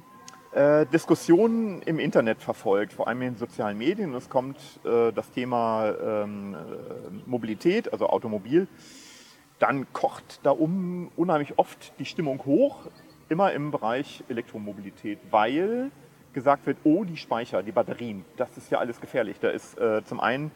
äh, 0.54 0.86
Diskussionen 0.88 1.82
im 1.84 2.00
Internet 2.00 2.42
verfolgt, 2.42 2.94
vor 2.94 3.08
allem 3.08 3.22
in 3.22 3.36
sozialen 3.36 3.78
Medien, 3.78 4.14
es 4.14 4.30
kommt 4.30 4.58
äh, 4.84 5.12
das 5.12 5.32
Thema 5.32 5.94
ähm, 6.04 6.56
äh, 6.56 7.30
Mobilität, 7.30 7.92
also 7.92 8.08
Automobil, 8.08 8.68
dann 9.60 9.92
kocht 9.94 10.40
da 10.44 10.52
um 10.52 11.12
unheimlich 11.16 11.58
oft 11.58 11.94
die 12.00 12.06
Stimmung 12.06 12.44
hoch, 12.46 12.88
immer 13.30 13.54
im 13.54 13.72
Bereich 13.72 14.24
Elektromobilität, 14.28 15.20
weil 15.30 15.92
gesagt 16.34 16.66
wird, 16.66 16.78
oh, 16.84 17.04
die 17.04 17.18
Speicher, 17.18 17.62
die 17.62 17.72
Batterien, 17.72 18.26
das 18.38 18.58
ist 18.58 18.72
ja 18.72 18.80
alles 18.80 19.00
gefährlich. 19.00 19.38
Da 19.40 19.50
ist 19.50 19.78
äh, 19.78 20.04
zum 20.06 20.20
einen 20.20 20.52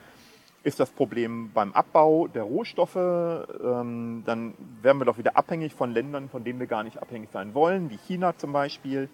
ist 0.65 0.79
das 0.79 0.89
Problem 0.89 1.51
beim 1.53 1.71
Abbau 1.73 2.27
der 2.27 2.41
Rohstoffe. 2.41 2.95
Ähm, 2.95 4.23
dann 4.25 4.55
werden 4.81 4.99
wir 4.99 5.05
doch 5.05 5.19
wieder 5.19 5.37
abhängig 5.37 5.75
von 5.75 5.91
Ländern, 5.91 6.27
von 6.27 6.43
denen 6.43 6.59
wir 6.59 6.65
gar 6.65 6.83
nicht 6.83 6.97
abhängig 6.97 7.29
sein 7.31 7.53
wollen, 7.53 7.91
wie 7.91 7.97
China 7.97 8.35
zum 8.35 8.51
Beispiel. 8.51 9.07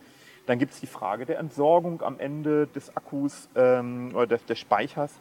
Dann 0.45 0.59
gibt 0.59 0.71
es 0.71 0.79
die 0.79 0.87
Frage 0.87 1.25
der 1.25 1.39
Entsorgung 1.39 2.01
am 2.03 2.19
Ende 2.19 2.67
des 2.67 2.95
Akkus 2.95 3.49
ähm, 3.55 4.11
oder 4.15 4.27
des, 4.27 4.45
des 4.45 4.59
Speichers. 4.59 5.11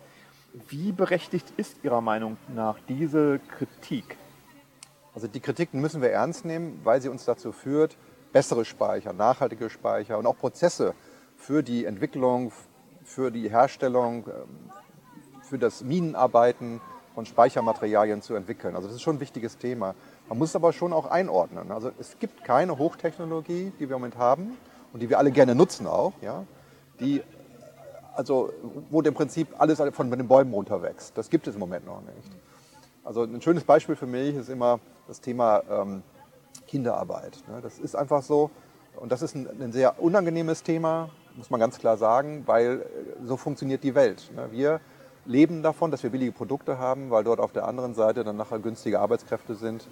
Wie 0.69 0.93
berechtigt 0.93 1.53
ist 1.57 1.83
Ihrer 1.83 2.01
Meinung 2.01 2.37
nach 2.55 2.79
diese 2.89 3.41
Kritik? 3.59 4.17
Also 5.13 5.27
die 5.27 5.41
Kritiken 5.41 5.81
müssen 5.81 6.01
wir 6.01 6.11
ernst 6.11 6.45
nehmen, 6.45 6.81
weil 6.85 7.03
sie 7.03 7.09
uns 7.09 7.25
dazu 7.25 7.51
führt, 7.51 7.97
bessere 8.33 8.65
Speicher, 8.65 9.13
nachhaltige 9.13 9.69
Speicher 9.69 10.17
und 10.17 10.27
auch 10.27 10.39
Prozesse 10.39 10.95
für 11.37 11.65
die 11.65 11.87
Entwicklung, 11.87 12.53
für 13.03 13.33
die 13.33 13.51
Herstellung, 13.51 14.29
ähm, 14.29 14.71
für 15.51 15.59
das 15.59 15.83
Minenarbeiten 15.83 16.81
von 17.15 17.27
Speichermaterialien 17.27 18.23
zu 18.23 18.35
entwickeln. 18.35 18.77
Also 18.77 18.87
das 18.87 18.97
ist 18.97 19.03
schon 19.03 19.17
ein 19.17 19.21
wichtiges 19.21 19.59
Thema. 19.59 19.95
Man 20.29 20.39
muss 20.39 20.51
es 20.51 20.57
aber 20.57 20.73
schon 20.73 20.93
auch 20.93 21.07
einordnen. 21.07 21.73
Also 21.73 21.91
es 21.99 22.19
gibt 22.19 22.45
keine 22.45 22.79
Hochtechnologie, 22.79 23.73
die 23.79 23.89
wir 23.89 23.97
im 23.97 24.03
Moment 24.03 24.17
haben 24.17 24.57
und 24.93 25.01
die 25.03 25.11
wir 25.11 25.19
alle 25.19 25.33
gerne 25.33 25.55
nutzen 25.55 25.87
auch, 25.87 26.13
ja, 26.23 26.45
die 27.01 27.23
also 28.15 28.53
wo 28.91 29.01
im 29.01 29.15
Prinzip 29.15 29.49
alles 29.59 29.81
von 29.93 30.11
den 30.11 30.29
Bäumen 30.29 30.53
runterwächst. 30.53 31.17
Das 31.17 31.31
gibt 31.31 31.47
es 31.47 31.55
im 31.55 31.61
Moment 31.61 31.87
noch 31.87 32.03
nicht. 32.03 32.31
Also 33.03 33.23
ein 33.23 33.41
schönes 33.41 33.65
Beispiel 33.65 33.97
für 33.97 34.07
mich 34.07 34.35
ist 34.35 34.49
immer 34.49 34.79
das 35.09 35.21
Thema 35.21 35.63
ähm, 35.71 36.03
Kinderarbeit. 36.67 37.43
Ne? 37.49 37.61
Das 37.63 37.79
ist 37.79 37.97
einfach 37.97 38.23
so 38.23 38.51
und 38.97 39.11
das 39.11 39.23
ist 39.23 39.35
ein, 39.35 39.49
ein, 39.61 39.73
sehr 39.73 40.01
unangenehmes 40.03 40.63
Thema, 40.63 41.09
muss 41.37 41.51
man 41.51 41.61
ganz 41.61 41.79
klar 41.79 41.97
sagen, 41.97 42.43
weil 42.47 42.83
äh, 42.83 43.27
so 43.27 43.37
funktioniert 43.37 43.83
die 43.83 43.95
Welt. 43.95 44.31
Ne? 44.35 44.49
Wir 44.51 44.81
leben 45.31 45.63
davon, 45.63 45.91
dass 45.91 46.03
wir 46.03 46.11
billige 46.11 46.33
Produkte 46.33 46.79
haben, 46.79 47.11
weil 47.11 47.25
dort 47.25 47.41
auf 47.41 47.53
der 47.53 47.67
anderen 47.67 47.95
Seite 47.95 48.25
dann 48.25 48.37
nachher 48.37 48.59
günstige 48.59 49.01
Arbeitskräfte 49.01 49.55
sind. 49.55 49.87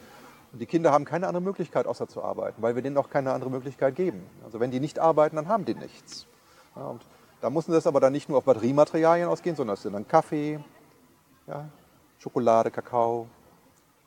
Und 0.53 0.61
die 0.61 0.67
Kinder 0.67 0.93
haben 0.93 1.05
keine 1.05 1.29
andere 1.29 1.43
Möglichkeit, 1.43 1.87
außer 1.87 2.09
zu 2.09 2.23
arbeiten, 2.23 2.61
weil 2.61 2.75
wir 2.75 2.83
denen 2.83 2.97
auch 2.97 3.09
keine 3.09 3.33
andere 3.33 3.51
Möglichkeit 3.51 3.95
geben. 3.95 4.27
Also 4.45 4.61
wenn 4.61 4.71
die 4.71 4.81
nicht 4.81 4.99
arbeiten, 4.99 5.37
dann 5.37 5.49
haben 5.49 5.65
die 5.65 5.75
nichts. 5.75 6.27
Ja, 6.75 6.87
und 6.87 7.03
da 7.41 7.51
müssen 7.51 7.73
das 7.73 7.87
aber 7.87 8.01
dann 8.01 8.13
nicht 8.13 8.29
nur 8.29 8.39
auf 8.39 8.45
Batteriematerialien 8.45 9.29
ausgehen, 9.29 9.55
sondern 9.55 9.75
es 9.75 9.83
sind 9.83 9.93
dann 9.93 10.09
Kaffee, 10.09 10.59
ja, 11.47 11.69
Schokolade, 12.19 12.71
Kakao, 12.71 13.29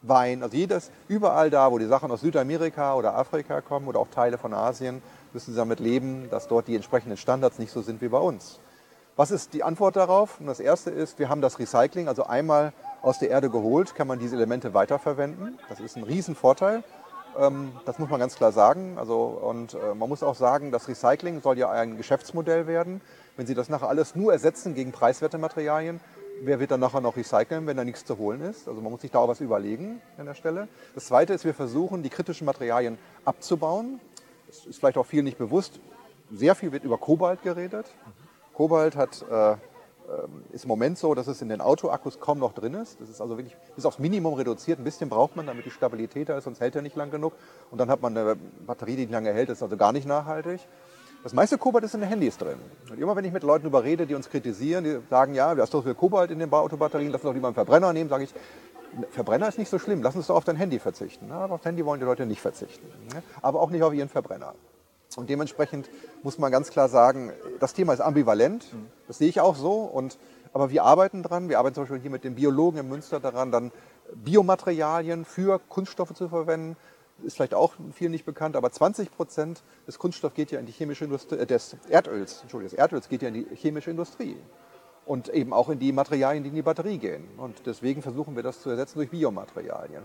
Wein. 0.01 0.43
Also 0.43 0.57
jedes, 0.57 0.91
überall 1.07 1.49
da, 1.49 1.71
wo 1.71 1.77
die 1.77 1.85
Sachen 1.85 2.11
aus 2.11 2.21
Südamerika 2.21 2.95
oder 2.95 3.15
Afrika 3.15 3.61
kommen 3.61 3.87
oder 3.87 3.99
auch 3.99 4.09
Teile 4.09 4.37
von 4.37 4.53
Asien, 4.53 5.01
müssen 5.31 5.51
sie 5.51 5.57
damit 5.57 5.79
leben, 5.79 6.27
dass 6.29 6.47
dort 6.47 6.67
die 6.67 6.75
entsprechenden 6.75 7.17
Standards 7.17 7.59
nicht 7.59 7.71
so 7.71 7.81
sind 7.81 8.01
wie 8.01 8.09
bei 8.09 8.17
uns. 8.17 8.59
Was 9.21 9.29
ist 9.29 9.53
die 9.53 9.61
Antwort 9.61 9.97
darauf? 9.97 10.39
Und 10.39 10.47
das 10.47 10.59
erste 10.59 10.89
ist, 10.89 11.19
wir 11.19 11.29
haben 11.29 11.41
das 11.41 11.59
Recycling, 11.59 12.07
also 12.07 12.23
einmal 12.23 12.73
aus 13.03 13.19
der 13.19 13.29
Erde 13.29 13.51
geholt, 13.51 13.93
kann 13.93 14.07
man 14.07 14.17
diese 14.17 14.35
Elemente 14.35 14.73
weiterverwenden. 14.73 15.59
Das 15.69 15.79
ist 15.79 15.95
ein 15.95 16.01
Riesenvorteil. 16.01 16.83
Ähm, 17.37 17.71
das 17.85 17.99
muss 17.99 18.09
man 18.09 18.19
ganz 18.19 18.33
klar 18.33 18.51
sagen. 18.51 18.97
Also, 18.97 19.21
und 19.25 19.75
äh, 19.75 19.93
man 19.93 20.09
muss 20.09 20.23
auch 20.23 20.33
sagen, 20.33 20.71
das 20.71 20.87
Recycling 20.87 21.39
soll 21.43 21.59
ja 21.59 21.69
ein 21.69 21.97
Geschäftsmodell 21.97 22.65
werden. 22.65 22.99
Wenn 23.37 23.45
Sie 23.45 23.53
das 23.53 23.69
nachher 23.69 23.89
alles 23.89 24.15
nur 24.15 24.33
ersetzen 24.33 24.73
gegen 24.73 24.91
preiswerte 24.91 25.37
Materialien, 25.37 25.99
wer 26.41 26.59
wird 26.59 26.71
dann 26.71 26.79
nachher 26.79 27.01
noch 27.01 27.15
recyceln, 27.15 27.67
wenn 27.67 27.77
da 27.77 27.83
nichts 27.83 28.03
zu 28.03 28.17
holen 28.17 28.41
ist? 28.41 28.67
Also 28.67 28.81
man 28.81 28.91
muss 28.91 29.01
sich 29.01 29.11
da 29.11 29.19
auch 29.19 29.27
was 29.27 29.39
überlegen 29.39 30.01
an 30.17 30.25
der 30.25 30.33
Stelle. 30.33 30.67
Das 30.95 31.05
Zweite 31.05 31.33
ist, 31.33 31.45
wir 31.45 31.53
versuchen, 31.53 32.01
die 32.01 32.09
kritischen 32.09 32.45
Materialien 32.45 32.97
abzubauen. 33.23 33.99
Das 34.47 34.65
ist 34.65 34.79
vielleicht 34.79 34.97
auch 34.97 35.05
vielen 35.05 35.25
nicht 35.25 35.37
bewusst. 35.37 35.79
Sehr 36.31 36.55
viel 36.55 36.71
wird 36.71 36.85
über 36.85 36.97
Kobalt 36.97 37.43
geredet. 37.43 37.85
Kobalt 38.53 38.95
hat, 38.95 39.25
äh, 39.29 39.51
ähm, 39.51 40.43
ist 40.51 40.65
im 40.65 40.67
Moment 40.67 40.97
so, 40.97 41.13
dass 41.13 41.27
es 41.27 41.41
in 41.41 41.49
den 41.49 41.61
Autoakkus 41.61 42.19
kaum 42.19 42.39
noch 42.39 42.53
drin 42.53 42.73
ist. 42.73 42.99
Das 42.99 43.09
ist 43.09 43.21
also 43.21 43.37
wirklich 43.37 43.55
bis 43.75 43.85
aufs 43.85 43.99
Minimum 43.99 44.33
reduziert. 44.33 44.79
Ein 44.79 44.83
bisschen 44.83 45.09
braucht 45.09 45.35
man, 45.35 45.45
damit 45.45 45.65
die 45.65 45.71
Stabilität 45.71 46.29
da 46.29 46.37
ist, 46.37 46.43
sonst 46.43 46.59
hält 46.59 46.75
er 46.75 46.81
nicht 46.81 46.95
lang 46.95 47.11
genug. 47.11 47.33
Und 47.69 47.77
dann 47.77 47.89
hat 47.89 48.01
man 48.01 48.17
eine 48.17 48.35
Batterie, 48.65 48.95
die 48.95 49.03
nicht 49.03 49.11
lange 49.11 49.31
hält, 49.31 49.49
das 49.49 49.59
ist 49.59 49.63
also 49.63 49.77
gar 49.77 49.93
nicht 49.93 50.07
nachhaltig. 50.07 50.59
Das 51.23 51.33
meiste 51.33 51.57
Kobalt 51.59 51.83
ist 51.85 51.93
in 51.93 51.99
den 51.99 52.09
Handys 52.09 52.37
drin. 52.37 52.57
Und 52.89 52.99
immer 52.99 53.15
wenn 53.15 53.23
ich 53.23 53.31
mit 53.31 53.43
Leuten 53.43 53.67
überrede, 53.67 54.07
die 54.07 54.15
uns 54.15 54.29
kritisieren, 54.29 54.83
die 54.83 54.99
sagen, 55.09 55.35
ja, 55.35 55.53
du 55.53 55.61
hast 55.61 55.73
doch 55.73 55.83
viel 55.83 55.93
Kobalt 55.93 56.31
in 56.31 56.39
den 56.39 56.51
Autobatterien, 56.51 57.11
lass 57.11 57.21
uns 57.21 57.29
doch 57.29 57.33
lieber 57.33 57.47
einen 57.47 57.55
Verbrenner 57.55 57.93
nehmen, 57.93 58.09
sage 58.09 58.23
ich, 58.23 58.33
Verbrenner 59.11 59.47
ist 59.47 59.57
nicht 59.59 59.69
so 59.69 59.79
schlimm, 59.79 60.01
lass 60.01 60.15
uns 60.15 60.27
doch 60.27 60.35
auf 60.35 60.43
dein 60.43 60.55
Handy 60.55 60.79
verzichten. 60.79 61.31
Aber 61.31 61.55
auf 61.55 61.63
Handy 61.63 61.85
wollen 61.85 61.99
die 61.99 62.05
Leute 62.05 62.25
nicht 62.25 62.41
verzichten. 62.41 62.87
Aber 63.41 63.61
auch 63.61 63.69
nicht 63.69 63.83
auf 63.83 63.93
ihren 63.93 64.09
Verbrenner. 64.09 64.55
Und 65.17 65.29
dementsprechend 65.29 65.89
muss 66.23 66.37
man 66.37 66.51
ganz 66.51 66.69
klar 66.69 66.89
sagen, 66.89 67.31
das 67.59 67.73
Thema 67.73 67.93
ist 67.93 68.01
ambivalent. 68.01 68.65
Das 69.07 69.17
sehe 69.17 69.29
ich 69.29 69.41
auch 69.41 69.55
so. 69.55 69.81
Und, 69.81 70.17
aber 70.53 70.69
wir 70.69 70.83
arbeiten 70.83 71.23
dran. 71.23 71.49
Wir 71.49 71.59
arbeiten 71.59 71.75
zum 71.75 71.83
Beispiel 71.83 71.99
hier 71.99 72.11
mit 72.11 72.23
den 72.23 72.35
Biologen 72.35 72.79
in 72.79 72.89
Münster 72.89 73.19
daran, 73.19 73.51
dann 73.51 73.71
Biomaterialien 74.15 75.25
für 75.25 75.59
Kunststoffe 75.59 76.13
zu 76.13 76.29
verwenden. 76.29 76.77
Ist 77.23 77.35
vielleicht 77.35 77.53
auch 77.53 77.73
vielen 77.93 78.11
nicht 78.11 78.25
bekannt, 78.25 78.55
aber 78.55 78.71
20 78.71 79.11
Prozent 79.11 79.61
des 79.85 79.99
Kunststoffs 79.99 80.33
geht 80.33 80.51
ja 80.51 80.59
in 80.59 80.65
die 80.65 80.71
chemische 80.71 81.05
Industrie, 81.05 81.35
äh, 81.35 81.45
des 81.45 81.75
Erdöls, 81.87 82.41
Entschuldigung, 82.41 82.71
des 82.71 82.79
Erdöls 82.79 83.09
geht 83.09 83.21
ja 83.21 83.27
in 83.27 83.35
die 83.35 83.47
chemische 83.55 83.91
Industrie. 83.91 84.37
Und 85.05 85.29
eben 85.29 85.51
auch 85.53 85.69
in 85.69 85.77
die 85.77 85.91
Materialien, 85.91 86.43
die 86.43 86.49
in 86.49 86.55
die 86.55 86.61
Batterie 86.61 86.97
gehen. 86.97 87.27
Und 87.37 87.65
deswegen 87.65 88.01
versuchen 88.01 88.35
wir 88.35 88.43
das 88.43 88.61
zu 88.61 88.69
ersetzen 88.69 88.97
durch 88.99 89.09
Biomaterialien. 89.09 90.03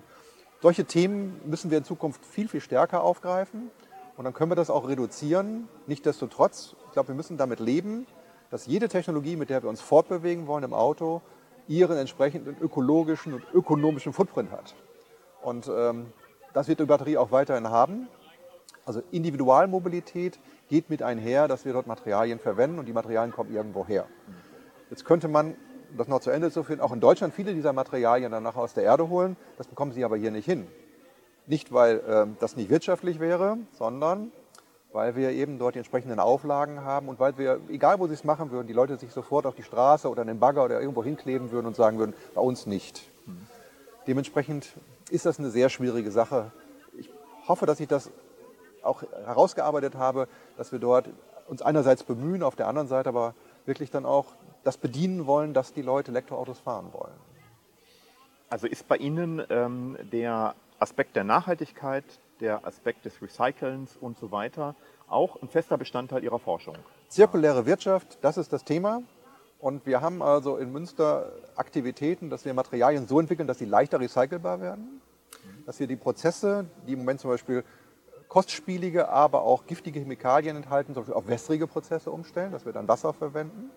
Solche 0.62 0.84
Themen 0.84 1.40
müssen 1.44 1.70
wir 1.70 1.78
in 1.78 1.84
Zukunft 1.84 2.24
viel, 2.24 2.48
viel 2.48 2.60
stärker 2.60 3.02
aufgreifen. 3.02 3.70
Und 4.16 4.24
dann 4.24 4.32
können 4.32 4.50
wir 4.50 4.56
das 4.56 4.70
auch 4.70 4.88
reduzieren. 4.88 5.68
Nichtsdestotrotz, 5.86 6.74
ich 6.86 6.92
glaube, 6.92 7.08
wir 7.08 7.14
müssen 7.14 7.36
damit 7.36 7.60
leben, 7.60 8.06
dass 8.50 8.66
jede 8.66 8.88
Technologie, 8.88 9.36
mit 9.36 9.50
der 9.50 9.62
wir 9.62 9.68
uns 9.68 9.80
fortbewegen 9.80 10.46
wollen 10.46 10.64
im 10.64 10.72
Auto, 10.72 11.20
ihren 11.68 11.98
entsprechenden 11.98 12.56
ökologischen 12.60 13.34
und 13.34 13.42
ökonomischen 13.52 14.12
Footprint 14.12 14.50
hat. 14.52 14.74
Und 15.42 15.68
ähm, 15.68 16.06
das 16.54 16.68
wird 16.68 16.80
die 16.80 16.86
Batterie 16.86 17.18
auch 17.18 17.30
weiterhin 17.30 17.68
haben. 17.68 18.08
Also 18.86 19.02
Individualmobilität 19.10 20.38
geht 20.68 20.88
mit 20.90 21.02
einher, 21.02 21.48
dass 21.48 21.64
wir 21.64 21.72
dort 21.72 21.86
Materialien 21.86 22.38
verwenden 22.38 22.78
und 22.78 22.86
die 22.86 22.92
Materialien 22.92 23.32
kommen 23.32 23.52
irgendwo 23.52 23.86
her. 23.86 24.06
Jetzt 24.90 25.04
könnte 25.04 25.28
man, 25.28 25.56
das 25.96 26.08
noch 26.08 26.20
zu 26.20 26.30
Ende 26.30 26.50
zu 26.50 26.62
führen, 26.62 26.80
auch 26.80 26.92
in 26.92 27.00
Deutschland 27.00 27.34
viele 27.34 27.52
dieser 27.52 27.72
Materialien 27.72 28.30
dann 28.30 28.44
nachher 28.44 28.60
aus 28.60 28.74
der 28.74 28.84
Erde 28.84 29.08
holen. 29.08 29.36
Das 29.58 29.66
bekommen 29.66 29.92
sie 29.92 30.04
aber 30.04 30.16
hier 30.16 30.30
nicht 30.30 30.44
hin. 30.44 30.66
Nicht, 31.46 31.72
weil 31.72 31.98
äh, 31.98 32.26
das 32.40 32.56
nicht 32.56 32.70
wirtschaftlich 32.70 33.20
wäre, 33.20 33.58
sondern 33.72 34.32
weil 34.92 35.14
wir 35.14 35.30
eben 35.30 35.58
dort 35.58 35.74
die 35.74 35.78
entsprechenden 35.78 36.18
Auflagen 36.18 36.82
haben 36.82 37.08
und 37.08 37.20
weil 37.20 37.36
wir, 37.36 37.60
egal 37.68 37.98
wo 37.98 38.06
sie 38.06 38.14
es 38.14 38.24
machen 38.24 38.50
würden, 38.50 38.66
die 38.66 38.72
Leute 38.72 38.96
sich 38.96 39.12
sofort 39.12 39.46
auf 39.46 39.54
die 39.54 39.62
Straße 39.62 40.08
oder 40.08 40.22
in 40.22 40.28
den 40.28 40.40
Bagger 40.40 40.64
oder 40.64 40.80
irgendwo 40.80 41.04
hinkleben 41.04 41.50
würden 41.50 41.66
und 41.66 41.76
sagen 41.76 41.98
würden, 41.98 42.14
bei 42.34 42.40
uns 42.40 42.66
nicht. 42.66 43.02
Dementsprechend 44.06 44.68
ist 45.10 45.26
das 45.26 45.38
eine 45.38 45.50
sehr 45.50 45.68
schwierige 45.68 46.10
Sache. 46.10 46.50
Ich 46.96 47.10
hoffe, 47.46 47.66
dass 47.66 47.78
ich 47.80 47.88
das 47.88 48.10
auch 48.82 49.02
herausgearbeitet 49.02 49.96
habe, 49.96 50.28
dass 50.56 50.72
wir 50.72 50.78
dort 50.78 51.10
uns 51.46 51.60
einerseits 51.62 52.02
bemühen, 52.02 52.42
auf 52.42 52.56
der 52.56 52.66
anderen 52.66 52.88
Seite 52.88 53.08
aber 53.10 53.34
wirklich 53.66 53.90
dann 53.90 54.06
auch 54.06 54.26
das 54.64 54.78
bedienen 54.78 55.26
wollen, 55.26 55.54
dass 55.54 55.72
die 55.72 55.82
Leute 55.82 56.10
Elektroautos 56.10 56.58
fahren 56.58 56.88
wollen. 56.92 57.14
Also 58.48 58.66
ist 58.66 58.88
bei 58.88 58.96
Ihnen 58.96 59.42
ähm, 59.50 59.96
der 60.12 60.54
Aspekt 60.78 61.16
der 61.16 61.24
Nachhaltigkeit, 61.24 62.04
der 62.40 62.66
Aspekt 62.66 63.04
des 63.04 63.20
Recycelns 63.22 63.96
und 63.96 64.18
so 64.18 64.30
weiter 64.30 64.74
auch 65.08 65.40
ein 65.40 65.48
fester 65.48 65.78
Bestandteil 65.78 66.24
Ihrer 66.24 66.38
Forschung. 66.38 66.76
Zirkuläre 67.08 67.66
Wirtschaft, 67.66 68.18
das 68.22 68.36
ist 68.36 68.52
das 68.52 68.64
Thema. 68.64 69.02
Und 69.58 69.86
wir 69.86 70.00
haben 70.00 70.22
also 70.22 70.56
in 70.56 70.70
Münster 70.70 71.32
Aktivitäten, 71.54 72.28
dass 72.28 72.44
wir 72.44 72.52
Materialien 72.52 73.06
so 73.06 73.18
entwickeln, 73.18 73.48
dass 73.48 73.58
sie 73.58 73.64
leichter 73.64 74.00
recycelbar 74.00 74.60
werden. 74.60 75.00
Dass 75.64 75.80
wir 75.80 75.86
die 75.86 75.96
Prozesse, 75.96 76.66
die 76.86 76.92
im 76.92 77.00
Moment 77.00 77.20
zum 77.20 77.30
Beispiel 77.30 77.64
kostspielige, 78.28 79.08
aber 79.08 79.42
auch 79.42 79.66
giftige 79.66 80.00
Chemikalien 80.00 80.56
enthalten, 80.56 80.94
zum 80.94 81.02
Beispiel 81.02 81.14
auf 81.14 81.28
wässrige 81.28 81.66
Prozesse 81.66 82.10
umstellen, 82.10 82.52
dass 82.52 82.66
wir 82.66 82.72
dann 82.72 82.88
Wasser 82.88 83.12
verwenden. 83.12 83.70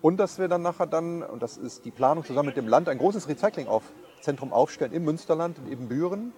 Und 0.00 0.16
dass 0.18 0.38
wir 0.38 0.48
dann 0.48 0.62
nachher 0.62 0.86
dann, 0.86 1.22
und 1.22 1.42
das 1.42 1.56
ist 1.56 1.84
die 1.84 1.90
Planung 1.90 2.24
zusammen 2.24 2.48
mit 2.48 2.56
dem 2.56 2.68
Land, 2.68 2.88
ein 2.88 2.98
großes 2.98 3.28
Recyclingzentrum 4.24 4.52
aufstellen 4.52 4.92
im 4.92 5.04
Münsterland, 5.04 5.58
in 5.58 5.70
Ebenbüren, 5.70 6.32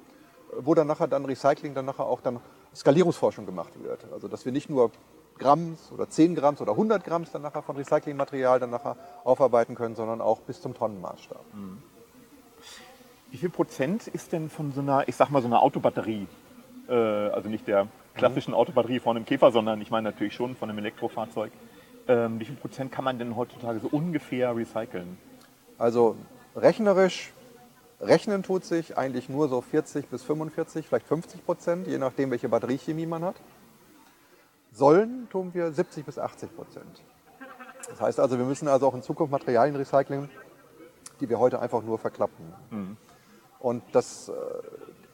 wo 0.58 0.74
dann 0.74 0.86
nachher 0.86 1.06
dann 1.06 1.24
Recycling, 1.24 1.74
dann 1.74 1.84
nachher 1.84 2.06
auch 2.06 2.20
dann 2.20 2.40
Skalierungsforschung 2.74 3.46
gemacht 3.46 3.72
wird. 3.82 4.04
Also 4.12 4.28
dass 4.28 4.44
wir 4.44 4.52
nicht 4.52 4.68
nur 4.68 4.90
Gramms 5.38 5.92
oder 5.92 6.08
10 6.08 6.34
Gramm 6.34 6.56
oder 6.58 6.72
100 6.72 7.04
Gramm 7.04 7.24
dann 7.32 7.42
nachher 7.42 7.62
von 7.62 7.76
Recyclingmaterial 7.76 8.58
dann 8.58 8.70
nachher 8.70 8.96
aufarbeiten 9.24 9.74
können, 9.74 9.94
sondern 9.94 10.20
auch 10.20 10.40
bis 10.40 10.60
zum 10.60 10.74
Tonnenmaßstab. 10.74 11.44
Mhm. 11.54 11.82
Wie 13.30 13.36
viel 13.36 13.50
Prozent 13.50 14.08
ist 14.08 14.32
denn 14.32 14.48
von 14.48 14.72
so 14.72 14.80
einer, 14.80 15.08
ich 15.08 15.16
sag 15.16 15.30
mal, 15.30 15.42
so 15.42 15.48
einer 15.48 15.62
Autobatterie, 15.62 16.26
äh, 16.88 16.94
also 16.94 17.48
nicht 17.48 17.66
der 17.66 17.88
klassischen 18.14 18.54
Autobatterie 18.54 18.98
von 18.98 19.16
einem 19.16 19.26
Käfer, 19.26 19.52
sondern 19.52 19.80
ich 19.80 19.90
meine 19.90 20.10
natürlich 20.10 20.34
schon 20.34 20.56
von 20.56 20.70
einem 20.70 20.78
Elektrofahrzeug, 20.78 21.52
ähm, 22.08 22.40
wie 22.40 22.46
viel 22.46 22.56
Prozent 22.56 22.92
kann 22.92 23.04
man 23.04 23.18
denn 23.18 23.36
heutzutage 23.36 23.78
so 23.80 23.88
ungefähr 23.88 24.56
recyceln? 24.56 25.18
Also 25.76 26.16
rechnerisch, 26.54 27.32
rechnen 28.00 28.42
tut 28.42 28.64
sich 28.64 28.96
eigentlich 28.96 29.28
nur 29.28 29.48
so 29.48 29.60
40 29.60 30.08
bis 30.08 30.22
45, 30.22 30.86
vielleicht 30.86 31.06
50 31.06 31.44
Prozent, 31.44 31.86
je 31.86 31.98
nachdem, 31.98 32.30
welche 32.30 32.48
Batteriechemie 32.48 33.06
man 33.06 33.24
hat. 33.24 33.36
Sollen 34.72 35.28
tun 35.30 35.54
wir 35.54 35.72
70 35.72 36.04
bis 36.04 36.18
80 36.18 36.54
Prozent. 36.54 37.02
Das 37.88 38.00
heißt 38.00 38.20
also, 38.20 38.38
wir 38.38 38.44
müssen 38.44 38.68
also 38.68 38.88
auch 38.88 38.94
in 38.94 39.02
Zukunft 39.02 39.30
Materialien 39.30 39.76
recyceln, 39.76 40.28
die 41.20 41.28
wir 41.28 41.38
heute 41.38 41.60
einfach 41.60 41.82
nur 41.82 41.98
verklappen. 41.98 42.52
Und 43.58 43.82
das, 43.92 44.28
äh, 44.28 44.32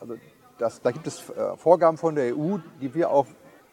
also 0.00 0.16
das, 0.58 0.80
da 0.82 0.90
gibt 0.90 1.06
es 1.06 1.28
äh, 1.30 1.56
Vorgaben 1.56 1.98
von 1.98 2.14
der 2.14 2.36
EU, 2.36 2.58
die 2.80 2.94
wir 2.94 3.10
auch 3.10 3.26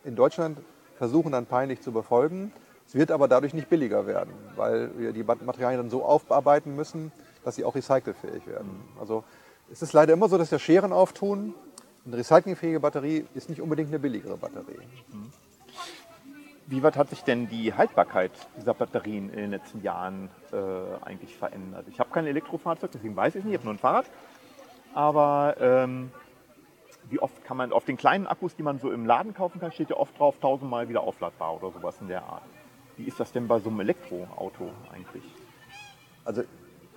in 0.03 0.15
Deutschland 0.15 0.59
versuchen 0.95 1.31
dann 1.31 1.45
peinlich 1.45 1.81
zu 1.81 1.91
befolgen. 1.91 2.51
Es 2.87 2.95
wird 2.95 3.11
aber 3.11 3.27
dadurch 3.27 3.53
nicht 3.53 3.69
billiger 3.69 4.05
werden, 4.05 4.33
weil 4.55 4.97
wir 4.97 5.13
die 5.13 5.23
Materialien 5.23 5.79
dann 5.79 5.89
so 5.89 6.03
aufbearbeiten 6.03 6.75
müssen, 6.75 7.11
dass 7.43 7.55
sie 7.55 7.63
auch 7.63 7.75
recycelfähig 7.75 8.45
werden. 8.47 8.81
Also 8.99 9.23
es 9.71 9.81
ist 9.81 9.93
leider 9.93 10.13
immer 10.13 10.29
so, 10.29 10.37
dass 10.37 10.51
wir 10.51 10.59
Scheren 10.59 10.91
auftun. 10.93 11.53
Eine 12.05 12.17
recyclingfähige 12.17 12.79
Batterie 12.79 13.25
ist 13.35 13.49
nicht 13.49 13.61
unbedingt 13.61 13.89
eine 13.89 13.99
billigere 13.99 14.37
Batterie. 14.37 14.79
Wie 16.67 16.83
weit 16.83 16.97
hat 16.97 17.09
sich 17.09 17.23
denn 17.23 17.49
die 17.49 17.73
Haltbarkeit 17.73 18.31
dieser 18.57 18.73
Batterien 18.73 19.29
in 19.29 19.37
den 19.37 19.51
letzten 19.51 19.81
Jahren 19.81 20.29
äh, 20.51 21.05
eigentlich 21.05 21.35
verändert? 21.35 21.85
Ich 21.89 21.99
habe 21.99 22.11
kein 22.11 22.27
Elektrofahrzeug, 22.27 22.91
deswegen 22.91 23.15
weiß 23.15 23.35
ich 23.35 23.43
nicht, 23.43 23.53
ich 23.53 23.57
habe 23.59 23.65
nur 23.65 23.73
ein 23.73 23.79
Fahrrad. 23.79 24.05
Aber 24.93 25.55
ähm, 25.59 26.11
wie 27.09 27.19
oft 27.19 27.43
kann 27.43 27.57
man 27.57 27.71
auf 27.71 27.85
den 27.85 27.97
kleinen 27.97 28.27
Akkus, 28.27 28.55
die 28.55 28.63
man 28.63 28.79
so 28.79 28.91
im 28.91 29.05
Laden 29.05 29.33
kaufen 29.33 29.59
kann, 29.59 29.71
steht 29.71 29.89
ja 29.89 29.97
oft 29.97 30.17
drauf, 30.19 30.39
tausendmal 30.39 30.89
wieder 30.89 31.01
aufladbar 31.01 31.55
oder 31.55 31.71
sowas 31.71 31.97
in 32.01 32.07
der 32.07 32.23
Art. 32.23 32.43
Wie 32.97 33.05
ist 33.05 33.19
das 33.19 33.31
denn 33.31 33.47
bei 33.47 33.59
so 33.59 33.69
einem 33.69 33.79
Elektroauto 33.79 34.71
eigentlich? 34.93 35.23
Also 36.25 36.43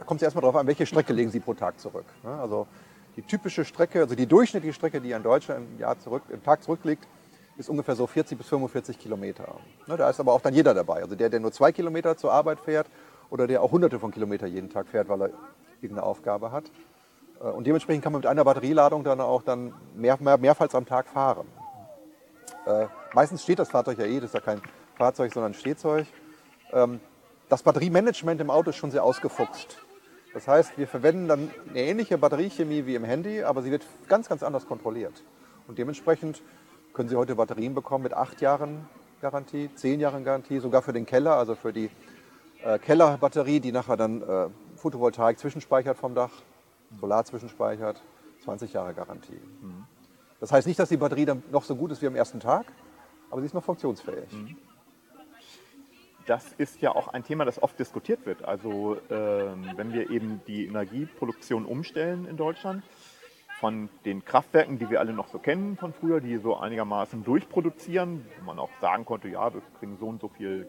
da 0.03 0.07
kommt 0.07 0.21
es 0.21 0.25
erstmal 0.25 0.43
darauf 0.43 0.57
an, 0.57 0.67
welche 0.67 0.85
Strecke 0.85 1.13
legen 1.13 1.31
Sie 1.31 1.39
pro 1.39 1.55
Tag 1.55 1.79
zurück. 1.79 2.05
ne? 2.25 2.31
Also 2.31 2.67
die 3.15 3.23
typische 3.23 3.65
Strecke, 3.65 4.01
also 4.01 4.17
die 4.17 4.27
durchschnittliche 4.27 4.75
Strecke, 4.75 5.01
die 5.01 5.15
ein 5.15 5.23
Deutscher 5.23 5.57
im, 5.57 5.79
Jahr 5.79 5.97
zurück, 6.01 6.25
im 6.29 6.43
Tag 6.43 6.65
zurücklegt, 6.65 7.07
ist 7.57 7.69
ungefähr 7.69 7.95
so 7.95 8.09
40 8.09 8.37
bis 8.37 8.49
45 8.49 8.99
Kilometer. 8.99 9.55
Ne, 9.87 9.97
Da 9.97 10.11
ist 10.11 10.19
aber 10.19 10.33
auch 10.33 10.41
dann 10.41 10.55
jeder 10.55 10.75
dabei. 10.75 11.03
Also 11.03 11.15
der, 11.15 11.29
der 11.29 11.39
nur 11.39 11.53
zwei 11.53 11.71
Kilometer 11.71 12.17
zur 12.17 12.33
Arbeit 12.33 12.59
fährt 12.59 12.89
oder 13.31 13.47
der 13.47 13.63
auch 13.63 13.71
hunderte 13.71 14.01
von 14.01 14.11
Kilometern 14.11 14.51
jeden 14.51 14.71
Tag 14.71 14.89
fährt, 14.89 15.09
weil 15.09 15.23
er 15.23 15.31
irgendeine 15.81 16.03
Aufgabe 16.05 16.51
hat. 16.51 16.65
Äh, 17.41 17.45
Und 17.45 17.65
dementsprechend 17.69 18.03
kann 18.03 18.13
man 18.13 18.23
mit 18.23 18.27
einer 18.27 18.43
Batterieladung 18.43 19.05
dann 19.05 19.21
auch 19.21 19.43
dann 19.43 19.73
mehr, 19.95 20.19
mehr, 20.21 20.37
mehrfach 20.37 20.75
am 20.75 20.85
Tag 20.87 21.07
fahren. 21.07 21.47
Äh, 22.67 22.87
meistens 23.15 23.45
steht 23.45 23.61
das 23.61 23.71
Fahrzeug 23.71 23.99
ja 23.99 24.07
eh, 24.07 24.17
das 24.19 24.31
ist 24.31 24.35
ja 24.35 24.41
kein 24.41 24.61
Fahrzeug, 24.97 25.33
sondern 25.33 25.53
ein 25.53 25.55
Stehzeug. 25.55 26.09
Ähm, 26.73 26.99
das 27.49 27.63
Batteriemanagement 27.63 28.41
im 28.41 28.51
Auto 28.51 28.71
ist 28.71 28.77
schon 28.77 28.91
sehr 28.91 29.05
ausgefuchst. 29.05 29.79
Das 30.35 30.49
heißt, 30.49 30.79
wir 30.79 30.89
verwenden 30.89 31.29
dann 31.29 31.51
eine 31.69 31.81
ähnliche 31.81 32.17
Batteriechemie 32.17 32.87
wie 32.87 32.95
im 32.95 33.05
Handy, 33.05 33.43
aber 33.43 33.63
sie 33.63 33.71
wird 33.71 33.87
ganz, 34.09 34.29
ganz 34.29 34.43
anders 34.43 34.67
kontrolliert. 34.67 35.23
Und 35.69 35.79
dementsprechend 35.79 36.43
können 36.95 37.09
Sie 37.09 37.17
heute 37.17 37.35
Batterien 37.35 37.75
bekommen 37.75 38.05
mit 38.05 38.15
acht 38.15 38.41
Jahren 38.41 38.89
Garantie, 39.21 39.71
zehn 39.75 40.01
Jahren 40.01 40.25
Garantie, 40.25 40.59
sogar 40.59 40.83
für 40.83 40.93
den 40.93 41.07
Keller, 41.07 41.37
also 41.37 41.55
für 41.55 41.73
die 41.73 41.91
äh, 42.65 42.79
Kellerbatterie, 42.79 43.61
die 43.61 43.73
nachher 43.73 43.97
dann 43.97 44.23
äh, 44.23 44.49
Photovoltaik 44.77 45.39
zwischenspeichert 45.39 45.97
vom 45.97 46.15
Dach, 46.15 46.31
Solar 47.01 47.25
zwischenspeichert, 47.25 48.03
20 48.45 48.73
Jahre 48.73 48.95
Garantie. 48.95 49.41
Das 50.41 50.51
heißt 50.51 50.67
nicht, 50.67 50.79
dass 50.79 50.89
die 50.89 50.97
Batterie 50.97 51.25
dann 51.25 51.43
noch 51.53 51.65
so 51.65 51.77
gut 51.77 51.93
ist 51.93 52.03
wie 52.03 52.07
am 52.07 52.17
ersten 52.17 52.41
Tag, 52.41 52.67
aber 53.31 53.41
sie 53.41 53.47
ist 53.47 53.55
noch 53.55 53.65
funktionsfähig. 53.65 54.29
Das 56.27 56.53
ist 56.59 56.81
ja 56.81 56.95
auch 56.95 57.09
ein 57.09 57.25
Thema, 57.25 57.45
das 57.45 57.63
oft 57.63 57.79
diskutiert 57.79 58.27
wird. 58.27 58.45
Also 58.45 58.97
ähm, 59.11 59.71
wenn 59.77 59.93
wir 59.93 60.11
eben 60.11 60.41
die 60.47 60.67
Energieproduktion 60.67 61.65
umstellen 61.65 62.27
in 62.27 62.37
Deutschland, 62.37 62.85
von 63.63 63.89
den 64.05 64.25
Kraftwerken, 64.25 64.81
die 64.81 64.91
wir 64.91 64.99
alle 64.99 65.13
noch 65.13 65.29
so 65.29 65.39
kennen 65.39 65.77
von 65.77 65.93
früher, 65.93 66.21
die 66.21 66.37
so 66.39 66.57
einigermaßen 66.57 67.23
durchproduzieren, 67.23 68.27
wo 68.41 68.47
man 68.47 68.59
auch 68.59 68.71
sagen 68.81 69.05
konnte, 69.05 69.29
ja, 69.29 69.55
wir 69.55 69.63
kriegen 69.79 69.97
so 70.01 70.07
und 70.07 70.21
so 70.21 70.27
viel 70.27 70.67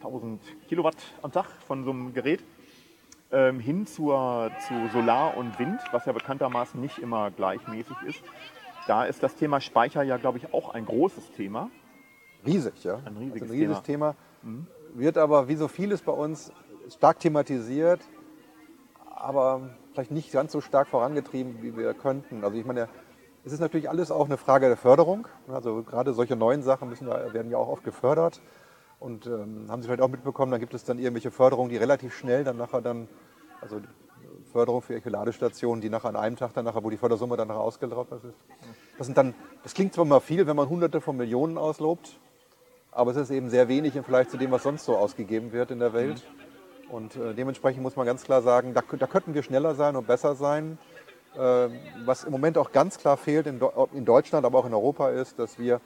1000 0.00 0.38
Kilowatt 0.68 0.96
am 1.22 1.32
Tag 1.32 1.46
von 1.66 1.82
so 1.82 1.92
einem 1.92 2.12
Gerät, 2.12 2.40
ähm, 3.32 3.58
hin 3.58 3.86
zur, 3.86 4.50
zu 4.68 4.74
Solar 4.92 5.34
und 5.38 5.58
Wind, 5.58 5.80
was 5.92 6.04
ja 6.04 6.12
bekanntermaßen 6.12 6.78
nicht 6.78 6.98
immer 6.98 7.30
gleichmäßig 7.30 7.96
ist. 8.06 8.22
Da 8.86 9.06
ist 9.06 9.22
das 9.22 9.34
Thema 9.34 9.62
Speicher 9.62 10.02
ja, 10.02 10.18
glaube 10.18 10.36
ich, 10.36 10.52
auch 10.52 10.74
ein 10.74 10.84
großes 10.84 11.32
Thema. 11.32 11.70
Riesig, 12.46 12.84
ja. 12.84 13.00
Ein 13.04 13.16
riesiges 13.16 13.42
also 13.42 13.54
ein 13.54 13.60
riesiges 13.60 13.82
Thema. 13.82 14.14
Wird 14.94 15.18
aber 15.18 15.48
wie 15.48 15.56
so 15.56 15.68
vieles 15.68 16.02
bei 16.02 16.12
uns 16.12 16.52
stark 16.88 17.18
thematisiert, 17.18 18.00
aber 19.14 19.70
vielleicht 19.92 20.10
nicht 20.10 20.32
ganz 20.32 20.52
so 20.52 20.60
stark 20.60 20.88
vorangetrieben, 20.88 21.62
wie 21.62 21.76
wir 21.76 21.94
könnten. 21.94 22.44
Also 22.44 22.58
ich 22.58 22.64
meine, 22.64 22.88
es 23.44 23.52
ist 23.52 23.60
natürlich 23.60 23.88
alles 23.88 24.10
auch 24.10 24.26
eine 24.26 24.36
Frage 24.36 24.68
der 24.68 24.76
Förderung. 24.76 25.26
Also 25.48 25.82
gerade 25.82 26.12
solche 26.12 26.36
neuen 26.36 26.62
Sachen 26.62 26.88
müssen 26.88 27.06
werden 27.06 27.50
ja 27.50 27.58
auch 27.58 27.68
oft 27.68 27.84
gefördert. 27.84 28.40
Und 29.00 29.26
ähm, 29.26 29.66
haben 29.68 29.82
Sie 29.82 29.88
vielleicht 29.88 30.02
auch 30.02 30.08
mitbekommen, 30.08 30.50
dann 30.50 30.60
gibt 30.60 30.72
es 30.72 30.84
dann 30.84 30.98
irgendwelche 30.98 31.30
Förderungen, 31.30 31.68
die 31.68 31.76
relativ 31.76 32.14
schnell 32.14 32.44
dann 32.44 32.56
nachher 32.56 32.80
dann, 32.80 33.08
also 33.60 33.80
Förderung 34.50 34.82
für 34.82 34.94
irgendwelche 34.94 35.16
Ladestationen, 35.16 35.82
die 35.82 35.90
nachher 35.90 36.08
an 36.08 36.16
einem 36.16 36.36
Tag 36.36 36.54
dann 36.54 36.64
nachher, 36.64 36.82
wo 36.82 36.88
die 36.88 36.96
Fördersumme 36.96 37.36
dann 37.36 37.48
nachher 37.48 37.60
ausgelaufen 37.60 38.18
ist. 38.18 38.24
Das 38.96 39.06
sind 39.06 39.18
dann, 39.18 39.34
das 39.62 39.74
klingt 39.74 39.92
zwar 39.92 40.04
mal 40.04 40.20
viel, 40.20 40.46
wenn 40.46 40.56
man 40.56 40.68
hunderte 40.68 41.00
von 41.00 41.16
Millionen 41.16 41.58
auslobt, 41.58 42.18
aber 42.94 43.10
es 43.10 43.16
ist 43.16 43.30
eben 43.30 43.50
sehr 43.50 43.68
wenig 43.68 43.96
im 43.96 44.04
Vergleich 44.04 44.28
zu 44.28 44.36
dem, 44.36 44.50
was 44.50 44.62
sonst 44.62 44.84
so 44.84 44.96
ausgegeben 44.96 45.52
wird 45.52 45.70
in 45.70 45.80
der 45.80 45.92
Welt. 45.92 46.22
Und 46.90 47.16
äh, 47.16 47.34
dementsprechend 47.34 47.82
muss 47.82 47.96
man 47.96 48.06
ganz 48.06 48.22
klar 48.24 48.42
sagen, 48.42 48.72
da, 48.74 48.82
da 48.98 49.06
könnten 49.06 49.34
wir 49.34 49.42
schneller 49.42 49.74
sein 49.74 49.96
und 49.96 50.06
besser 50.06 50.34
sein. 50.34 50.78
Äh, 51.34 51.68
was 52.04 52.24
im 52.24 52.30
Moment 52.30 52.56
auch 52.56 52.70
ganz 52.70 52.98
klar 52.98 53.16
fehlt 53.16 53.46
in, 53.46 53.58
Deu- 53.60 53.88
in 53.92 54.04
Deutschland, 54.04 54.46
aber 54.46 54.58
auch 54.58 54.66
in 54.66 54.74
Europa 54.74 55.10
ist, 55.10 55.38
dass 55.38 55.58
wir 55.58 55.80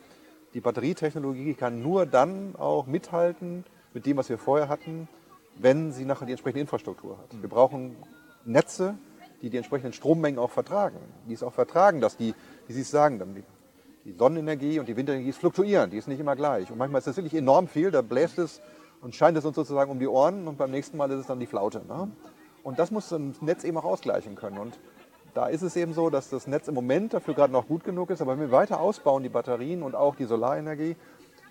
die 0.54 0.60
Batterietechnologie 0.60 1.54
kann 1.54 1.82
nur 1.82 2.04
dann 2.04 2.54
auch 2.56 2.86
mithalten 2.86 3.64
mit 3.94 4.06
dem, 4.06 4.16
was 4.16 4.28
wir 4.28 4.38
vorher 4.38 4.68
hatten, 4.68 5.08
wenn 5.56 5.92
sie 5.92 6.04
nachher 6.04 6.26
die 6.26 6.32
entsprechende 6.32 6.60
Infrastruktur 6.60 7.18
hat. 7.18 7.40
Wir 7.40 7.48
brauchen 7.48 7.96
Netze, 8.44 8.96
die 9.40 9.50
die 9.50 9.56
entsprechenden 9.56 9.92
Strommengen 9.92 10.38
auch 10.38 10.50
vertragen, 10.50 10.98
die 11.26 11.34
es 11.34 11.42
auch 11.42 11.52
vertragen, 11.52 12.00
dass 12.00 12.16
die, 12.16 12.34
wie 12.66 12.72
Sie 12.72 12.80
es 12.82 12.90
sagen, 12.90 13.18
dann 13.18 13.34
die, 13.34 13.44
die 14.08 14.14
Sonnenenergie 14.16 14.80
und 14.80 14.88
die 14.88 14.96
Windenergie 14.96 15.32
fluktuieren, 15.32 15.90
die 15.90 15.98
ist 15.98 16.08
nicht 16.08 16.18
immer 16.18 16.34
gleich. 16.34 16.70
Und 16.70 16.78
manchmal 16.78 17.00
ist 17.00 17.06
das 17.06 17.16
wirklich 17.16 17.34
enorm 17.34 17.68
viel, 17.68 17.90
da 17.90 18.00
bläst 18.00 18.38
es 18.38 18.62
und 19.02 19.14
scheint 19.14 19.36
es 19.36 19.44
uns 19.44 19.54
sozusagen 19.54 19.90
um 19.90 19.98
die 19.98 20.08
Ohren 20.08 20.48
und 20.48 20.56
beim 20.56 20.70
nächsten 20.70 20.96
Mal 20.96 21.10
ist 21.10 21.18
es 21.20 21.26
dann 21.26 21.38
die 21.38 21.46
Flaute. 21.46 21.82
Ne? 21.86 22.10
Und 22.62 22.78
das 22.78 22.90
muss 22.90 23.10
das 23.10 23.20
Netz 23.42 23.64
eben 23.64 23.76
auch 23.76 23.84
ausgleichen 23.84 24.34
können. 24.34 24.56
Und 24.56 24.78
da 25.34 25.46
ist 25.48 25.60
es 25.60 25.76
eben 25.76 25.92
so, 25.92 26.08
dass 26.08 26.30
das 26.30 26.46
Netz 26.46 26.68
im 26.68 26.74
Moment 26.74 27.12
dafür 27.12 27.34
gerade 27.34 27.52
noch 27.52 27.68
gut 27.68 27.84
genug 27.84 28.08
ist, 28.08 28.22
aber 28.22 28.32
wenn 28.32 28.40
wir 28.40 28.50
weiter 28.50 28.80
ausbauen, 28.80 29.22
die 29.22 29.28
Batterien 29.28 29.82
und 29.82 29.94
auch 29.94 30.14
die 30.16 30.24
Solarenergie, 30.24 30.96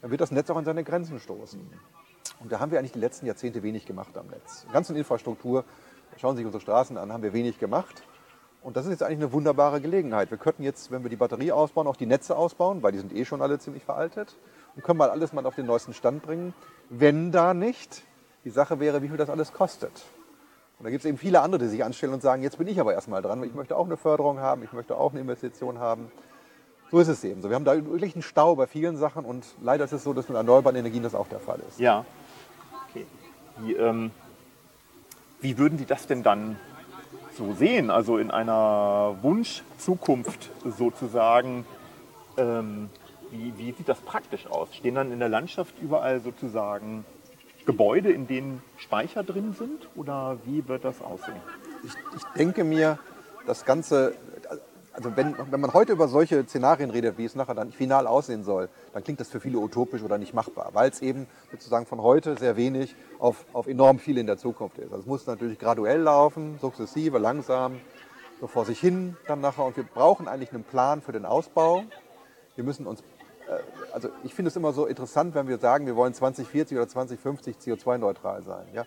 dann 0.02 0.10
wird 0.10 0.22
das 0.22 0.32
Netz 0.32 0.50
auch 0.50 0.58
an 0.58 0.66
seine 0.66 0.84
Grenzen 0.84 1.20
stoßen. 1.20 1.62
Und 2.40 2.52
da 2.52 2.60
haben 2.60 2.72
wir 2.72 2.80
eigentlich 2.80 2.92
die 2.92 3.00
letzten 3.00 3.28
Jahrzehnte 3.28 3.62
wenig 3.62 3.86
gemacht 3.86 4.18
am 4.18 4.28
Netz. 4.28 4.64
In 4.64 4.70
der 4.70 4.74
ganzen 4.74 4.96
Infrastruktur, 4.96 5.64
schauen 6.18 6.36
Sie 6.36 6.40
sich 6.40 6.46
unsere 6.48 6.62
Straßen 6.62 6.98
an, 6.98 7.14
haben 7.14 7.22
wir 7.22 7.34
wenig 7.34 7.60
gemacht. 7.60 8.02
Und 8.62 8.76
das 8.76 8.86
ist 8.86 8.92
jetzt 8.92 9.04
eigentlich 9.04 9.20
eine 9.20 9.32
wunderbare 9.32 9.80
Gelegenheit. 9.80 10.32
Wir 10.32 10.38
könnten 10.38 10.64
jetzt, 10.64 10.92
wenn 10.92 11.04
wir 11.04 11.10
die 11.10 11.16
Batterie 11.16 11.52
ausbauen, 11.52 11.88
auch 11.88 11.96
die 11.96 12.06
Netze 12.06 12.36
ausbauen, 12.36 12.84
weil 12.84 12.92
die 12.92 12.98
sind 12.98 13.14
eh 13.14 13.24
schon 13.24 13.42
alle 13.42 13.60
ziemlich 13.60 13.84
veraltet. 13.84 14.36
Und 14.76 14.84
können 14.84 14.98
mal 14.98 15.10
alles 15.10 15.34
mal 15.34 15.46
auf 15.46 15.56
den 15.56 15.66
neuesten 15.66 15.94
Stand 15.94 16.24
bringen. 16.24 16.54
Wenn 16.90 17.32
da 17.32 17.54
nicht, 17.54 18.04
die 18.44 18.50
Sache 18.50 18.80
wäre, 18.80 19.02
wie 19.02 19.08
viel 19.08 19.18
das 19.18 19.30
alles 19.30 19.54
kostet. 19.54 20.04
Und 20.80 20.84
da 20.84 20.92
gibt 20.92 21.04
es 21.04 21.10
eben 21.10 21.18
viele 21.18 21.42
andere, 21.42 21.64
die 21.64 21.70
sich 21.70 21.84
anstellen 21.84 22.14
und 22.14 22.22
sagen, 22.22 22.44
jetzt 22.44 22.58
bin 22.58 22.68
ich 22.68 22.80
aber 22.80 22.94
erstmal 22.94 23.22
dran, 23.22 23.42
weil 23.42 23.48
ich 23.48 23.56
möchte 23.56 23.76
auch 23.76 23.86
eine 23.86 23.98
Förderung 23.98 24.40
haben, 24.40 24.64
ich 24.64 24.74
möchte 24.74 24.96
auch 24.96 25.12
eine 25.12 25.22
Investition 25.22 25.80
haben. 25.80 26.12
So 26.92 27.00
ist 27.00 27.08
es 27.08 27.24
eben 27.24 27.42
so. 27.42 27.50
Wir 27.50 27.56
haben 27.56 27.66
da 27.66 27.74
wirklich 27.74 28.14
einen 28.16 28.22
Stau 28.22 28.56
bei 28.56 28.68
vielen 28.68 28.96
Sachen 28.96 29.26
und 29.26 29.46
leider 29.62 29.86
ist 29.86 29.92
es 29.92 30.04
so, 30.04 30.14
dass 30.14 30.30
mit 30.30 30.38
erneuerbaren 30.38 30.78
Energien 30.78 31.04
das 31.04 31.16
auch 31.16 31.28
der 31.28 31.40
Fall 31.40 31.60
ist. 31.68 31.80
Ja. 31.80 32.06
Okay. 32.90 33.06
Wie, 33.58 33.74
ähm, 33.74 34.12
wie 35.42 35.58
würden 35.58 35.78
Sie 35.78 35.86
das 35.86 36.08
denn 36.08 36.24
dann 36.24 36.58
so 37.38 37.54
sehen? 37.54 37.90
Also 37.90 38.18
in 38.18 38.32
einer 38.32 39.16
Wunschzukunft 39.22 40.50
sozusagen. 40.66 41.66
Ähm, 42.38 42.90
wie, 43.32 43.54
wie 43.58 43.72
sieht 43.74 43.90
das 43.90 44.00
praktisch 44.00 44.48
aus? 44.48 44.74
Stehen 44.74 44.96
dann 44.96 45.12
in 45.12 45.20
der 45.20 45.30
Landschaft 45.30 45.74
überall 45.82 46.22
sozusagen 46.22 47.06
Gebäude, 47.66 48.12
in 48.12 48.28
denen 48.28 48.62
Speicher 48.78 49.24
drin 49.24 49.54
sind? 49.54 49.90
Oder 49.96 50.38
wie 50.46 50.68
wird 50.68 50.86
das 50.86 51.02
aussehen? 51.02 51.42
Ich, 51.84 51.94
ich 52.16 52.24
denke 52.38 52.64
mir, 52.64 52.98
das 53.46 53.66
Ganze, 53.66 54.14
also 54.98 55.16
wenn, 55.16 55.36
wenn 55.52 55.60
man 55.60 55.74
heute 55.74 55.92
über 55.92 56.08
solche 56.08 56.44
Szenarien 56.44 56.90
redet, 56.90 57.20
wie 57.20 57.26
es 57.26 57.36
nachher 57.36 57.54
dann 57.54 57.72
final 57.72 58.08
aussehen 58.08 58.44
soll, 58.44 58.68
dann 58.94 59.04
klingt 59.04 59.20
das 59.20 59.30
für 59.30 59.40
viele 59.40 59.60
utopisch 59.60 60.02
oder 60.02 60.18
nicht 60.18 60.34
machbar, 60.34 60.72
weil 60.74 60.90
es 60.90 61.04
eben 61.04 61.28
sozusagen 61.52 61.86
von 61.86 62.02
heute 62.02 62.36
sehr 62.36 62.58
wenig 62.58 62.96
auf, 63.20 63.46
auf 63.54 63.68
enorm 63.68 64.00
viel 64.00 64.18
in 64.18 64.26
der 64.26 64.38
Zukunft 64.38 64.80
ist. 64.80 64.92
Also 64.92 65.02
es 65.02 65.06
muss 65.06 65.28
natürlich 65.28 65.60
graduell 65.60 66.02
laufen, 66.02 66.58
sukzessive, 66.60 67.20
langsam, 67.20 67.80
so 68.42 68.48
vor 68.48 68.66
sich 68.66 68.80
hin 68.80 69.16
dann 69.28 69.40
nachher. 69.40 69.66
Und 69.66 69.78
wir 69.78 69.84
brauchen 69.84 70.28
eigentlich 70.28 70.52
einen 70.52 70.64
Plan 70.64 71.04
für 71.04 71.12
den 71.12 71.26
Ausbau. 71.26 71.84
Wir 72.56 72.64
müssen 72.64 72.88
uns, 72.88 73.02
äh, 73.02 73.94
also 73.94 74.10
ich 74.24 74.34
finde 74.34 74.50
es 74.50 74.56
immer 74.56 74.74
so 74.74 74.88
interessant, 74.88 75.36
wenn 75.36 75.48
wir 75.48 75.60
sagen, 75.60 75.86
wir 75.86 75.96
wollen 75.96 76.16
2040 76.16 76.76
oder 76.76 76.88
2050 76.88 77.58
CO2-neutral 77.58 78.42
sein. 78.42 78.66
Ja? 78.74 78.84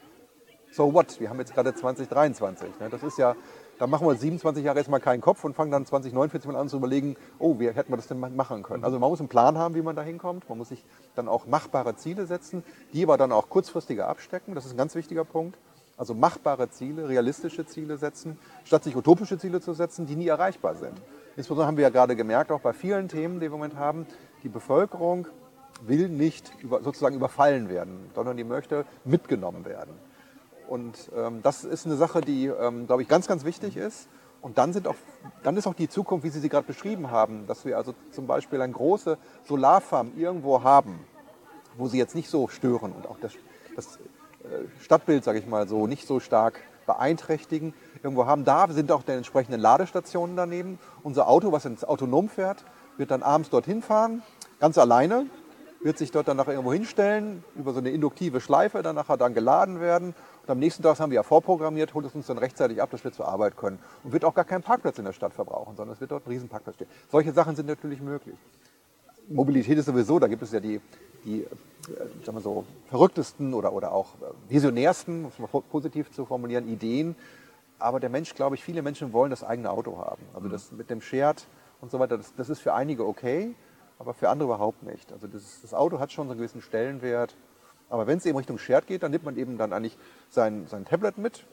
So 0.73 0.93
what? 0.93 1.21
Wir 1.21 1.31
haben 1.31 1.39
jetzt 1.39 1.55
gerade 1.55 1.73
2023. 1.73 2.81
Ne? 2.81 2.89
Das 2.91 3.05
ist 3.05 3.17
ja 3.17 3.37
da 3.81 3.87
machen 3.87 4.07
wir 4.07 4.15
27 4.15 4.63
Jahre 4.63 4.79
jetzt 4.79 4.91
mal 4.91 5.01
keinen 5.01 5.23
Kopf 5.23 5.43
und 5.43 5.57
fangen 5.57 5.71
dann 5.71 5.87
2049 5.87 6.53
mal 6.53 6.59
an 6.61 6.69
zu 6.69 6.77
überlegen, 6.77 7.17
oh, 7.39 7.59
wie 7.59 7.67
hätten 7.69 7.91
wir 7.91 7.97
das 7.97 8.09
denn 8.09 8.21
machen 8.21 8.63
können? 8.63 8.85
Also 8.85 8.99
man 8.99 9.09
muss 9.09 9.21
einen 9.21 9.31
Plan 9.31 9.57
haben, 9.57 9.75
wie 9.75 9.81
man 9.81 9.97
da 9.97 10.03
hinkommt. 10.03 10.47
Man 10.51 10.59
muss 10.59 10.69
sich 10.69 10.85
dann 11.15 11.29
auch 11.29 11.47
machbare 11.47 11.97
Ziele 11.97 12.27
setzen, 12.27 12.63
die 12.93 13.03
aber 13.03 13.17
dann 13.17 13.33
auch 13.33 13.49
kurzfristiger 13.49 14.07
abstecken. 14.07 14.55
Das 14.55 14.67
ist 14.67 14.73
ein 14.73 14.77
ganz 14.77 14.95
wichtiger 14.95 15.25
Punkt. 15.25 15.57
Also 15.97 16.13
machbare 16.13 16.69
Ziele, 16.69 17.09
realistische 17.09 17.65
Ziele 17.65 17.97
setzen, 17.97 18.39
statt 18.65 18.85
sich 18.85 18.95
utopische 18.95 19.39
Ziele 19.39 19.63
zu 19.63 19.73
setzen, 19.73 20.05
die 20.05 20.15
nie 20.15 20.29
erreichbar 20.29 20.75
sind. 20.75 21.01
Insbesondere 21.37 21.67
haben 21.67 21.79
wir 21.79 21.85
ja 21.85 21.91
gerade 21.91 22.17
gemerkt, 22.17 22.53
auch 22.53 22.61
bei 22.61 22.75
vielen 22.75 23.09
Themen, 23.09 23.37
die 23.37 23.43
wir 23.43 23.47
im 23.47 23.53
Moment 23.53 23.77
haben, 23.77 24.07
die 24.43 24.51
Bevölkerung 24.51 25.27
will 25.87 26.11
nicht 26.11 26.53
über, 26.61 26.83
sozusagen 26.83 27.17
überfallen 27.17 27.71
werden, 27.71 28.11
sondern 28.15 28.37
die 28.37 28.45
möchte 28.45 28.85
mitgenommen 29.07 29.65
werden. 29.65 29.95
Und 30.71 31.11
ähm, 31.17 31.41
das 31.43 31.65
ist 31.65 31.85
eine 31.85 31.97
Sache, 31.97 32.21
die, 32.21 32.47
ähm, 32.47 32.87
glaube 32.87 33.03
ich, 33.03 33.09
ganz, 33.09 33.27
ganz 33.27 33.45
wichtig 33.45 33.77
ist. 33.77 34.09
Und 34.41 34.57
dann, 34.57 34.73
sind 34.73 34.87
auch, 34.87 34.95
dann 35.43 35.57
ist 35.57 35.67
auch 35.67 35.75
die 35.75 35.89
Zukunft, 35.89 36.25
wie 36.25 36.31
Sie 36.31 36.39
sie 36.39 36.49
gerade 36.49 36.67
beschrieben 36.67 37.11
haben, 37.11 37.49
dass 37.49 37.65
wir 37.65 37.77
also 37.77 37.93
zum 38.13 38.29
Beispiel 38.29 38.63
eine 38.63 38.73
große 38.73 39.19
Solarfarm 39.49 40.13
irgendwo 40.17 40.63
haben, 40.63 41.01
wo 41.77 41.89
sie 41.89 41.99
jetzt 41.99 42.15
nicht 42.15 42.31
so 42.31 42.47
stören 42.47 42.93
und 42.93 43.09
auch 43.09 43.19
das, 43.21 43.33
das 43.75 43.97
äh, 43.97 44.69
Stadtbild, 44.81 45.25
sage 45.25 45.41
ich 45.41 45.47
mal 45.49 45.67
so, 45.67 45.89
nicht 45.89 46.07
so 46.07 46.21
stark 46.21 46.61
beeinträchtigen. 46.87 47.75
Irgendwo 48.05 48.27
haben, 48.27 48.45
da 48.45 48.69
sind 48.69 48.93
auch 48.93 49.03
die 49.03 49.13
entsprechenden 49.13 49.61
Ladestationen 49.61 50.37
daneben. 50.37 50.79
Unser 51.03 51.29
Auto, 51.29 51.51
was 51.51 51.65
ins 51.65 51.85
autonom 51.85 52.29
fährt, 52.29 52.65
wird 52.97 53.11
dann 53.11 53.25
abends 53.25 53.51
dorthin 53.51 53.83
fahren, 53.83 54.23
ganz 54.61 54.79
alleine, 54.79 55.27
wird 55.83 55.99
sich 55.99 56.13
dort 56.13 56.29
dann 56.29 56.37
nachher 56.37 56.53
irgendwo 56.53 56.73
hinstellen, 56.73 57.43
über 57.57 57.73
so 57.73 57.79
eine 57.79 57.91
induktive 57.91 58.41
Schleife 58.41 58.83
dann 58.83 58.95
nachher 58.95 59.17
dann 59.17 59.35
geladen 59.35 59.81
werden 59.81 60.15
und 60.51 60.55
am 60.55 60.59
nächsten 60.59 60.83
Tag 60.83 60.99
haben 60.99 61.13
wir 61.13 61.17
ja 61.17 61.23
vorprogrammiert, 61.23 61.95
holt 61.95 62.07
es 62.07 62.15
uns 62.17 62.27
dann 62.27 62.37
rechtzeitig 62.37 62.83
ab, 62.83 62.91
dass 62.91 63.05
wir 63.05 63.13
zur 63.13 63.29
Arbeit 63.29 63.57
können. 63.57 63.79
Und 64.03 64.13
wird 64.13 64.25
auch 64.25 64.35
gar 64.35 64.45
keinen 64.45 64.65
Parkplatz 64.65 64.99
in 64.99 65.05
der 65.05 65.13
Stadt 65.13 65.33
verbrauchen, 65.33 65.77
sondern 65.77 65.95
es 65.95 66.01
wird 66.01 66.11
dort 66.11 66.27
ein 66.27 66.31
Riesenparkplatz 66.31 66.75
stehen. 66.75 66.89
Solche 67.09 67.33
Sachen 67.33 67.55
sind 67.55 67.67
natürlich 67.67 68.01
möglich. 68.01 68.35
Mobilität 69.29 69.79
ist 69.79 69.87
sowieso, 69.87 70.19
da 70.19 70.27
gibt 70.27 70.43
es 70.43 70.51
ja 70.51 70.59
die, 70.59 70.81
die 71.25 71.43
äh, 71.43 71.47
sagen 72.25 72.37
wir 72.37 72.41
so, 72.41 72.65
verrücktesten 72.89 73.55
oder, 73.55 73.73
oder 73.73 73.93
auch 73.93 74.17
äh, 74.17 74.53
visionärsten, 74.53 75.27
um 75.27 75.31
es 75.31 75.39
mal 75.39 75.47
positiv 75.47 76.11
zu 76.11 76.27
formulieren, 76.27 76.69
Ideen. 76.69 77.15
Aber 77.79 78.01
der 78.01 78.11
Mensch, 78.11 78.35
glaube 78.35 78.57
ich, 78.57 78.65
viele 78.65 78.83
Menschen 78.83 79.13
wollen 79.13 79.31
das 79.31 79.45
eigene 79.45 79.71
Auto 79.71 79.99
haben. 79.99 80.23
Also 80.35 80.49
das 80.49 80.73
mit 80.73 80.91
dem 80.91 81.01
Shared 81.01 81.47
und 81.81 81.93
so 81.93 82.01
weiter, 82.01 82.17
das, 82.17 82.35
das 82.35 82.51
ist 82.51 82.59
für 82.59 82.75
einige 82.75 83.07
okay, 83.07 83.55
aber 84.01 84.15
für 84.15 84.29
andere 84.29 84.49
überhaupt 84.49 84.83
nicht. 84.83 85.13
Also 85.13 85.29
das, 85.29 85.61
das 85.63 85.75
Auto 85.75 86.01
hat 86.01 86.11
schon 86.11 86.27
so 86.27 86.33
einen 86.33 86.41
gewissen 86.41 86.61
Stellenwert. 86.61 87.37
Aber 87.91 88.07
wenn 88.07 88.19
es 88.19 88.27
eben 88.27 88.39
Richtung 88.39 88.57
Shared 88.57 88.87
geht, 88.87 89.03
dann 89.03 89.11
nimmt 89.11 89.25
man 89.25 89.37
eben 89.37 89.59
dann 89.59 89.73
eigentlich 89.73 89.99
sein, 90.31 90.67
sein 90.69 90.85
Tablet 90.85 91.19
mit 91.19 91.45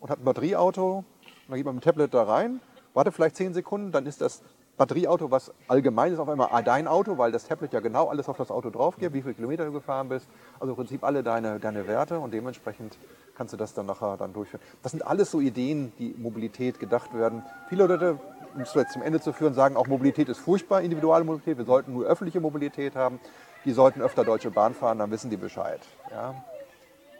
und 0.00 0.10
hat 0.10 0.18
ein 0.18 0.24
Batterieauto. 0.24 0.98
Und 0.98 1.04
dann 1.48 1.56
geht 1.56 1.66
man 1.66 1.74
mit 1.74 1.84
dem 1.84 1.88
Tablet 1.90 2.14
da 2.14 2.22
rein, 2.24 2.60
wartet 2.94 3.14
vielleicht 3.14 3.36
zehn 3.36 3.52
Sekunden, 3.52 3.92
dann 3.92 4.06
ist 4.06 4.20
das 4.20 4.42
Batterieauto, 4.76 5.30
was 5.30 5.52
allgemein 5.68 6.12
ist, 6.12 6.18
auf 6.18 6.28
einmal 6.28 6.48
dein 6.64 6.88
Auto, 6.88 7.16
weil 7.16 7.30
das 7.30 7.46
Tablet 7.46 7.72
ja 7.72 7.80
genau 7.80 8.08
alles 8.08 8.28
auf 8.28 8.36
das 8.36 8.50
Auto 8.50 8.70
drauf 8.70 8.96
gibt, 8.96 9.14
wie 9.14 9.22
viele 9.22 9.34
Kilometer 9.34 9.66
du 9.66 9.72
gefahren 9.72 10.08
bist. 10.08 10.26
Also 10.58 10.72
im 10.72 10.76
Prinzip 10.76 11.04
alle 11.04 11.22
deine, 11.22 11.60
deine 11.60 11.86
Werte 11.86 12.18
und 12.18 12.32
dementsprechend 12.32 12.98
kannst 13.36 13.52
du 13.52 13.56
das 13.56 13.74
dann 13.74 13.86
nachher 13.86 14.16
dann 14.16 14.32
durchführen. 14.32 14.62
Das 14.82 14.90
sind 14.92 15.06
alles 15.06 15.30
so 15.30 15.38
Ideen, 15.38 15.92
die 15.98 16.14
Mobilität 16.18 16.80
gedacht 16.80 17.14
werden. 17.14 17.42
Viele 17.68 17.86
Leute, 17.86 18.18
um 18.54 18.62
es 18.62 18.74
jetzt 18.74 18.94
zum 18.94 19.02
Ende 19.02 19.20
zu 19.20 19.32
führen, 19.32 19.54
sagen 19.54 19.76
auch 19.76 19.86
Mobilität 19.86 20.28
ist 20.28 20.38
furchtbar, 20.38 20.80
individuelle 20.80 21.24
Mobilität. 21.24 21.58
Wir 21.58 21.66
sollten 21.66 21.92
nur 21.92 22.06
öffentliche 22.06 22.40
Mobilität 22.40 22.96
haben 22.96 23.20
die 23.64 23.72
sollten 23.72 24.02
öfter 24.02 24.24
Deutsche 24.24 24.50
Bahn 24.50 24.74
fahren, 24.74 24.98
dann 24.98 25.10
wissen 25.10 25.30
die 25.30 25.36
Bescheid. 25.36 25.80
Ja. 26.10 26.34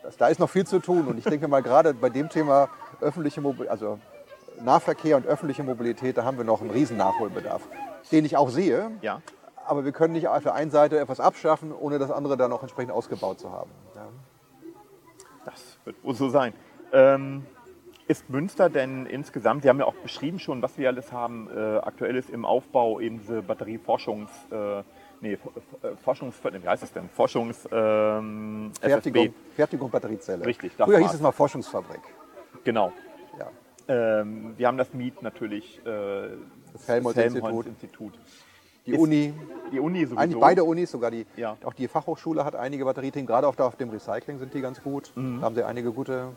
Das, 0.02 0.16
da 0.16 0.28
ist 0.28 0.38
noch 0.38 0.50
viel 0.50 0.66
zu 0.66 0.80
tun 0.80 1.06
und 1.06 1.18
ich 1.18 1.24
denke 1.24 1.48
mal 1.48 1.62
gerade 1.62 1.94
bei 1.94 2.10
dem 2.10 2.28
Thema 2.28 2.68
öffentliche 3.00 3.40
Mobilität, 3.40 3.70
also 3.70 3.98
Nahverkehr 4.60 5.16
und 5.16 5.26
öffentliche 5.26 5.62
Mobilität, 5.62 6.16
da 6.16 6.24
haben 6.24 6.36
wir 6.36 6.44
noch 6.44 6.60
einen 6.60 6.70
riesen 6.70 6.96
Nachholbedarf, 6.96 7.62
den 8.12 8.24
ich 8.24 8.36
auch 8.36 8.50
sehe. 8.50 8.90
Ja. 9.00 9.22
Aber 9.66 9.84
wir 9.84 9.92
können 9.92 10.12
nicht 10.12 10.28
auf 10.28 10.42
der 10.42 10.54
einen 10.54 10.70
Seite 10.70 10.98
etwas 10.98 11.20
abschaffen, 11.20 11.72
ohne 11.72 11.98
das 11.98 12.10
andere 12.10 12.36
dann 12.36 12.50
noch 12.50 12.62
entsprechend 12.62 12.92
ausgebaut 12.92 13.40
zu 13.40 13.50
haben. 13.50 13.70
Ja. 13.96 14.08
Das 15.46 15.78
wird 15.84 15.96
wohl 16.04 16.14
so 16.14 16.28
sein. 16.28 16.52
Ähm, 16.92 17.46
ist 18.06 18.28
Münster 18.28 18.68
denn 18.68 19.06
insgesamt, 19.06 19.62
Sie 19.62 19.70
haben 19.70 19.78
ja 19.78 19.86
auch 19.86 19.94
beschrieben 19.94 20.38
schon, 20.38 20.60
was 20.60 20.76
wir 20.76 20.88
alles 20.88 21.12
haben, 21.12 21.48
äh, 21.48 21.78
aktuell 21.78 22.16
ist 22.16 22.28
im 22.28 22.44
Aufbau 22.44 23.00
eben 23.00 23.18
diese 23.18 23.38
Batterieforschungs- 23.40 24.52
äh, 24.52 24.82
nee, 25.24 25.32
äh, 25.32 25.96
Forschungs, 26.02 26.36
wie 26.42 26.68
heißt 26.68 26.82
es 26.82 26.92
denn? 26.92 27.08
Forschungs, 27.08 27.68
ähm, 27.72 28.70
Fertigung, 28.80 29.34
Fertigung 29.56 29.90
Batteriezelle. 29.90 30.46
Richtig. 30.46 30.72
Früher 30.74 30.98
hieß 30.98 31.14
es 31.14 31.20
mal 31.20 31.32
Forschungsfabrik. 31.32 32.00
Genau. 32.62 32.92
Ja. 33.38 33.50
Ähm, 33.88 34.54
wir 34.56 34.66
haben 34.66 34.78
das 34.78 34.92
MIET 34.94 35.22
natürlich, 35.22 35.80
äh, 35.84 36.28
das 36.72 36.88
Helmholtz-Institut. 36.88 37.66
Institut. 37.66 38.12
Die 38.86 38.92
Ist, 38.92 39.00
Uni. 39.00 39.34
Die 39.72 39.80
Uni 39.80 40.04
sowieso. 40.04 40.16
Eigentlich 40.20 40.40
beide 40.40 40.64
Unis, 40.64 40.90
sogar 40.90 41.10
die, 41.10 41.26
ja. 41.36 41.56
auch 41.64 41.72
die 41.72 41.88
Fachhochschule 41.88 42.44
hat 42.44 42.54
einige 42.54 42.84
Batteriethemen. 42.84 43.26
Gerade 43.26 43.48
auch 43.48 43.54
da 43.54 43.66
auf 43.66 43.76
dem 43.76 43.88
Recycling 43.88 44.38
sind 44.38 44.52
die 44.52 44.60
ganz 44.60 44.82
gut. 44.82 45.10
Mhm. 45.14 45.40
Da 45.40 45.46
haben 45.46 45.54
sie 45.54 45.64
einige 45.64 45.92
gute. 45.92 46.32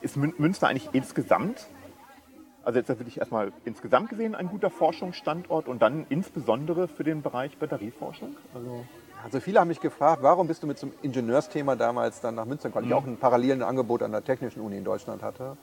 Ist 0.00 0.16
Münster 0.16 0.68
eigentlich 0.68 0.88
insgesamt 0.92 1.66
also 2.66 2.80
jetzt 2.80 2.88
wirklich 2.88 3.18
erstmal 3.18 3.52
insgesamt 3.64 4.08
gesehen 4.10 4.34
ein 4.34 4.48
guter 4.48 4.70
Forschungsstandort 4.70 5.68
und 5.68 5.80
dann 5.82 6.04
insbesondere 6.08 6.88
für 6.88 7.04
den 7.04 7.22
Bereich 7.22 7.56
Batterieforschung? 7.58 8.36
Also, 8.54 8.84
also 9.22 9.38
viele 9.38 9.60
haben 9.60 9.68
mich 9.68 9.80
gefragt, 9.80 10.20
warum 10.22 10.48
bist 10.48 10.64
du 10.64 10.66
mit 10.66 10.76
so 10.76 10.88
einem 10.88 10.96
Ingenieursthema 11.02 11.76
damals 11.76 12.20
dann 12.20 12.34
nach 12.34 12.44
Münster 12.44 12.70
gekommen? 12.70 12.86
Mhm. 12.86 12.90
Ich 12.90 12.98
auch 12.98 13.06
ein 13.06 13.18
paralleles 13.18 13.62
Angebot 13.62 14.02
an 14.02 14.10
der 14.10 14.24
Technischen 14.24 14.60
Uni 14.60 14.76
in 14.76 14.84
Deutschland 14.84 15.22
hatte. 15.22 15.56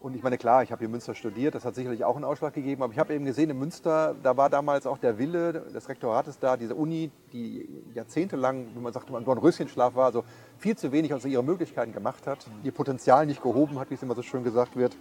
Und 0.00 0.16
ich 0.16 0.22
meine, 0.22 0.38
klar, 0.38 0.62
ich 0.62 0.72
habe 0.72 0.78
hier 0.78 0.88
Münster 0.88 1.14
studiert, 1.14 1.54
das 1.54 1.66
hat 1.66 1.74
sicherlich 1.74 2.04
auch 2.04 2.16
einen 2.16 2.24
Ausschlag 2.24 2.54
gegeben, 2.54 2.82
aber 2.82 2.94
ich 2.94 2.98
habe 2.98 3.12
eben 3.12 3.26
gesehen, 3.26 3.50
in 3.50 3.58
Münster, 3.58 4.16
da 4.22 4.34
war 4.38 4.48
damals 4.48 4.86
auch 4.86 4.96
der 4.96 5.18
Wille 5.18 5.52
des 5.52 5.90
Rektorates 5.90 6.38
da, 6.38 6.56
diese 6.56 6.74
Uni, 6.74 7.10
die 7.34 7.68
jahrzehntelang, 7.92 8.68
wie 8.74 8.80
man 8.80 8.94
sagt, 8.94 9.10
im 9.10 9.22
Dornröschenschlaf 9.26 9.94
war, 9.94 10.06
also 10.06 10.24
viel 10.56 10.74
zu 10.74 10.90
wenig 10.90 11.12
aus 11.12 11.26
ihre 11.26 11.44
Möglichkeiten 11.44 11.92
gemacht 11.92 12.26
hat, 12.26 12.46
mhm. 12.46 12.64
ihr 12.64 12.72
Potenzial 12.72 13.26
nicht 13.26 13.42
gehoben 13.42 13.78
hat, 13.78 13.90
wie 13.90 13.94
es 13.94 14.02
immer 14.02 14.14
so 14.14 14.22
schön 14.22 14.42
gesagt 14.42 14.74
wird 14.74 14.96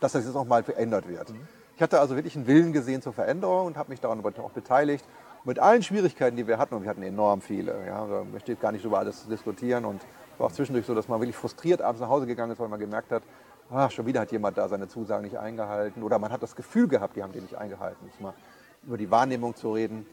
dass 0.00 0.12
das 0.12 0.24
jetzt 0.24 0.36
auch 0.36 0.44
mal 0.44 0.62
verändert 0.62 1.08
wird. 1.08 1.32
Ich 1.76 1.82
hatte 1.82 2.00
also 2.00 2.14
wirklich 2.14 2.36
einen 2.36 2.46
Willen 2.46 2.72
gesehen 2.72 3.02
zur 3.02 3.12
Veränderung 3.12 3.66
und 3.66 3.76
habe 3.76 3.90
mich 3.90 4.00
daran 4.00 4.24
auch 4.24 4.50
beteiligt. 4.50 5.04
Mit 5.44 5.58
allen 5.58 5.82
Schwierigkeiten, 5.82 6.36
die 6.36 6.46
wir 6.46 6.58
hatten, 6.58 6.74
und 6.74 6.82
wir 6.82 6.90
hatten 6.90 7.02
enorm 7.02 7.40
viele, 7.40 7.86
ja, 7.86 8.06
da 8.06 8.24
möchte 8.24 8.52
ich 8.52 8.60
gar 8.60 8.72
nicht 8.72 8.84
über 8.84 8.98
alles 8.98 9.28
diskutieren 9.28 9.84
und 9.84 10.02
war 10.38 10.48
auch 10.48 10.52
zwischendurch 10.52 10.86
so, 10.86 10.94
dass 10.94 11.06
man 11.06 11.20
wirklich 11.20 11.36
frustriert 11.36 11.82
abends 11.82 12.00
nach 12.00 12.08
Hause 12.08 12.26
gegangen 12.26 12.52
ist, 12.52 12.58
weil 12.58 12.68
man 12.68 12.80
gemerkt 12.80 13.12
hat, 13.12 13.22
ach, 13.70 13.90
schon 13.90 14.06
wieder 14.06 14.20
hat 14.20 14.32
jemand 14.32 14.58
da 14.58 14.68
seine 14.68 14.88
Zusagen 14.88 15.24
nicht 15.24 15.38
eingehalten 15.38 16.02
oder 16.02 16.18
man 16.18 16.32
hat 16.32 16.42
das 16.42 16.56
Gefühl 16.56 16.88
gehabt, 16.88 17.16
die 17.16 17.22
haben 17.22 17.32
die 17.32 17.40
nicht 17.40 17.56
eingehalten. 17.56 18.06
Jetzt 18.06 18.20
mal 18.20 18.34
über 18.84 18.96
die 18.96 19.10
Wahrnehmung 19.10 19.54
zu 19.54 19.72
reden. 19.72 20.06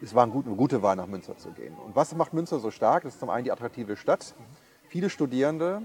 Es 0.00 0.14
war 0.14 0.24
eine 0.24 0.32
gute 0.32 0.82
Wahl, 0.82 0.96
nach 0.96 1.06
Münster 1.06 1.36
zu 1.36 1.50
gehen. 1.50 1.76
Und 1.76 1.94
was 1.94 2.14
macht 2.14 2.32
Münster 2.32 2.58
so 2.58 2.70
stark? 2.70 3.04
Das 3.04 3.14
ist 3.14 3.20
zum 3.20 3.30
einen 3.30 3.44
die 3.44 3.52
attraktive 3.52 3.96
Stadt. 3.96 4.34
Viele 4.88 5.10
Studierende, 5.10 5.82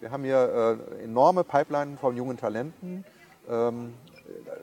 wir 0.00 0.10
haben 0.10 0.24
hier 0.24 0.78
äh, 0.98 1.04
enorme 1.04 1.44
Pipeline 1.44 1.96
von 1.98 2.16
jungen 2.16 2.36
Talenten. 2.36 3.04
Ähm, 3.48 3.94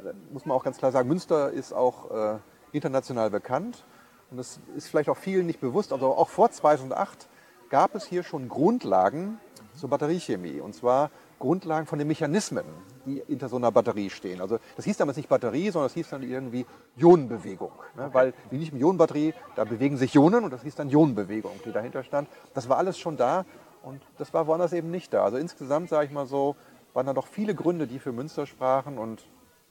da 0.03 0.11
muss 0.31 0.45
man 0.45 0.57
auch 0.57 0.63
ganz 0.63 0.77
klar 0.77 0.91
sagen, 0.91 1.07
Münster 1.07 1.51
ist 1.51 1.73
auch 1.73 2.11
äh, 2.11 2.39
international 2.71 3.29
bekannt. 3.29 3.85
Und 4.31 4.37
das 4.37 4.59
ist 4.75 4.89
vielleicht 4.89 5.09
auch 5.09 5.17
vielen 5.17 5.45
nicht 5.45 5.61
bewusst, 5.61 5.93
aber 5.93 6.17
auch 6.17 6.29
vor 6.29 6.49
2008 6.49 7.29
gab 7.69 7.95
es 7.95 8.05
hier 8.05 8.23
schon 8.23 8.49
Grundlagen 8.49 9.39
zur 9.75 9.89
Batteriechemie. 9.89 10.59
Und 10.59 10.73
zwar 10.73 11.11
Grundlagen 11.39 11.85
von 11.85 11.99
den 11.99 12.07
Mechanismen, 12.07 12.65
die 13.05 13.23
hinter 13.27 13.47
so 13.47 13.57
einer 13.57 13.71
Batterie 13.71 14.09
stehen. 14.09 14.41
Also 14.41 14.57
das 14.75 14.85
hieß 14.85 14.97
damals 14.97 15.17
nicht 15.17 15.29
Batterie, 15.29 15.69
sondern 15.69 15.85
das 15.85 15.93
hieß 15.93 16.09
dann 16.09 16.23
irgendwie 16.23 16.65
Ionenbewegung. 16.97 17.71
Ne? 17.95 18.05
Okay. 18.05 18.13
Weil 18.13 18.33
wie 18.49 18.57
nicht 18.57 18.73
eine 18.73 18.81
Ionenbatterie, 18.81 19.33
da 19.55 19.65
bewegen 19.65 19.97
sich 19.97 20.15
Ionen 20.15 20.43
und 20.43 20.51
das 20.51 20.63
hieß 20.63 20.75
dann 20.75 20.89
Ionenbewegung, 20.89 21.59
die 21.63 21.71
dahinter 21.71 22.03
stand. 22.03 22.27
Das 22.55 22.67
war 22.69 22.77
alles 22.77 22.97
schon 22.97 23.17
da 23.17 23.45
und 23.87 24.01
das 24.17 24.33
war 24.33 24.47
woanders 24.47 24.73
eben 24.73 24.91
nicht 24.91 25.13
da. 25.13 25.23
Also 25.23 25.37
insgesamt, 25.37 25.89
sage 25.89 26.05
ich 26.05 26.11
mal 26.11 26.25
so, 26.25 26.55
waren 26.93 27.05
da 27.05 27.13
doch 27.13 27.27
viele 27.27 27.55
Gründe, 27.55 27.87
die 27.87 27.99
für 27.99 28.11
Münster 28.11 28.45
sprachen. 28.45 28.97
Und 28.97 29.25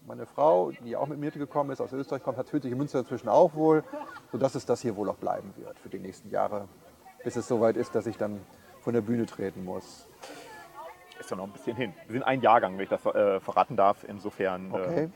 meine 0.07 0.27
Frau, 0.27 0.71
die 0.71 0.97
auch 0.97 1.07
mit 1.07 1.19
mir 1.19 1.31
gekommen 1.31 1.71
ist, 1.71 1.81
aus 1.81 1.93
Österreich 1.93 2.23
kommt, 2.23 2.39
hat 2.39 2.49
sich 2.49 2.65
in 2.65 2.79
Münster 2.79 3.01
inzwischen 3.01 3.29
auch 3.29 3.55
wohl, 3.55 3.85
sodass 4.33 4.55
es 4.55 4.65
das 4.65 4.81
hier 4.81 4.97
wohl 4.97 5.09
auch 5.11 5.17
bleiben 5.17 5.53
wird 5.57 5.79
für 5.79 5.89
die 5.89 5.99
nächsten 5.99 6.31
Jahre, 6.31 6.69
bis 7.25 7.37
es 7.37 7.47
soweit 7.47 7.77
ist, 7.77 7.95
dass 7.95 8.07
ich 8.07 8.17
dann 8.17 8.41
von 8.81 8.95
der 8.95 9.01
Bühne 9.03 9.27
treten 9.27 9.65
muss. 9.65 10.09
Ist 11.19 11.31
ja 11.31 11.37
noch 11.37 11.45
ein 11.45 11.53
bisschen 11.53 11.77
hin. 11.77 11.93
Wir 12.07 12.13
sind 12.15 12.23
ein 12.23 12.41
Jahrgang, 12.41 12.75
wenn 12.77 12.85
ich 12.85 12.91
das 12.91 13.05
äh, 13.07 13.41
verraten 13.41 13.77
darf. 13.77 14.05
Insofern 14.07 14.71
Okay. 14.71 15.11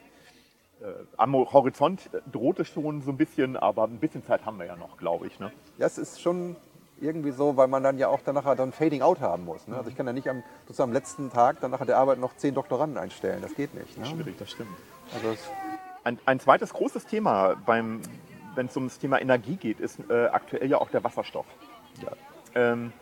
äh, 0.81 0.87
am 1.17 1.35
Horizont 1.35 2.11
droht 2.33 2.59
es 2.59 2.69
schon 2.69 3.03
so 3.03 3.11
ein 3.13 3.17
bisschen, 3.17 3.57
aber 3.57 3.85
ein 3.85 3.99
bisschen 3.99 4.25
Zeit 4.25 4.45
haben 4.45 4.59
wir 4.59 4.67
ja 4.67 4.77
noch, 4.77 4.97
glaube 4.97 5.27
ich. 5.27 5.39
Ne? 5.39 5.53
Ja, 5.79 5.87
es 5.87 5.99
ist 5.99 6.21
schon 6.21 6.57
irgendwie 7.01 7.31
so, 7.31 7.57
weil 7.57 7.69
man 7.69 7.83
dann 7.83 7.99
ja 7.99 8.09
auch 8.09 8.21
dann 8.23 8.35
nachher 8.35 8.55
dann 8.55 8.73
Fading 8.73 9.03
Out 9.03 9.21
haben 9.21 9.45
muss. 9.45 9.67
Ne? 9.69 9.77
Also 9.77 9.91
ich 9.91 9.97
kann 9.97 10.07
ja 10.07 10.13
nicht 10.13 10.29
am, 10.29 10.43
sozusagen 10.67 10.91
am 10.91 10.95
letzten 10.95 11.31
Tag 11.31 11.61
dann 11.61 11.71
nachher 11.71 11.87
der 11.87 11.99
Arbeit 11.99 12.19
noch 12.19 12.37
zehn 12.37 12.55
Doktoranden 12.55 12.99
einstellen. 12.99 13.41
Das 13.43 13.55
geht 13.55 13.75
nicht. 13.75 13.99
Ne? 13.99 14.07
Schwierig, 14.07 14.37
das 14.39 14.51
stimmt. 14.51 14.71
Also 15.15 15.37
Ein, 16.05 16.19
ein 16.27 16.41
zweites 16.41 16.73
großes 16.73 17.07
Thema, 17.07 17.57
beim, 17.67 18.01
wenn 18.55 18.67
es 18.67 18.77
ums 18.77 18.99
Thema 18.99 19.21
Energie 19.21 19.57
geht, 19.57 19.81
ist 19.81 19.99
äh, 20.09 20.27
aktuell 20.27 20.69
ja 20.71 20.79
auch 20.79 20.91
der 20.91 21.05
Wasserstoff. 21.05 21.47
ja. 22.03 22.13
Ähm, 22.55 22.93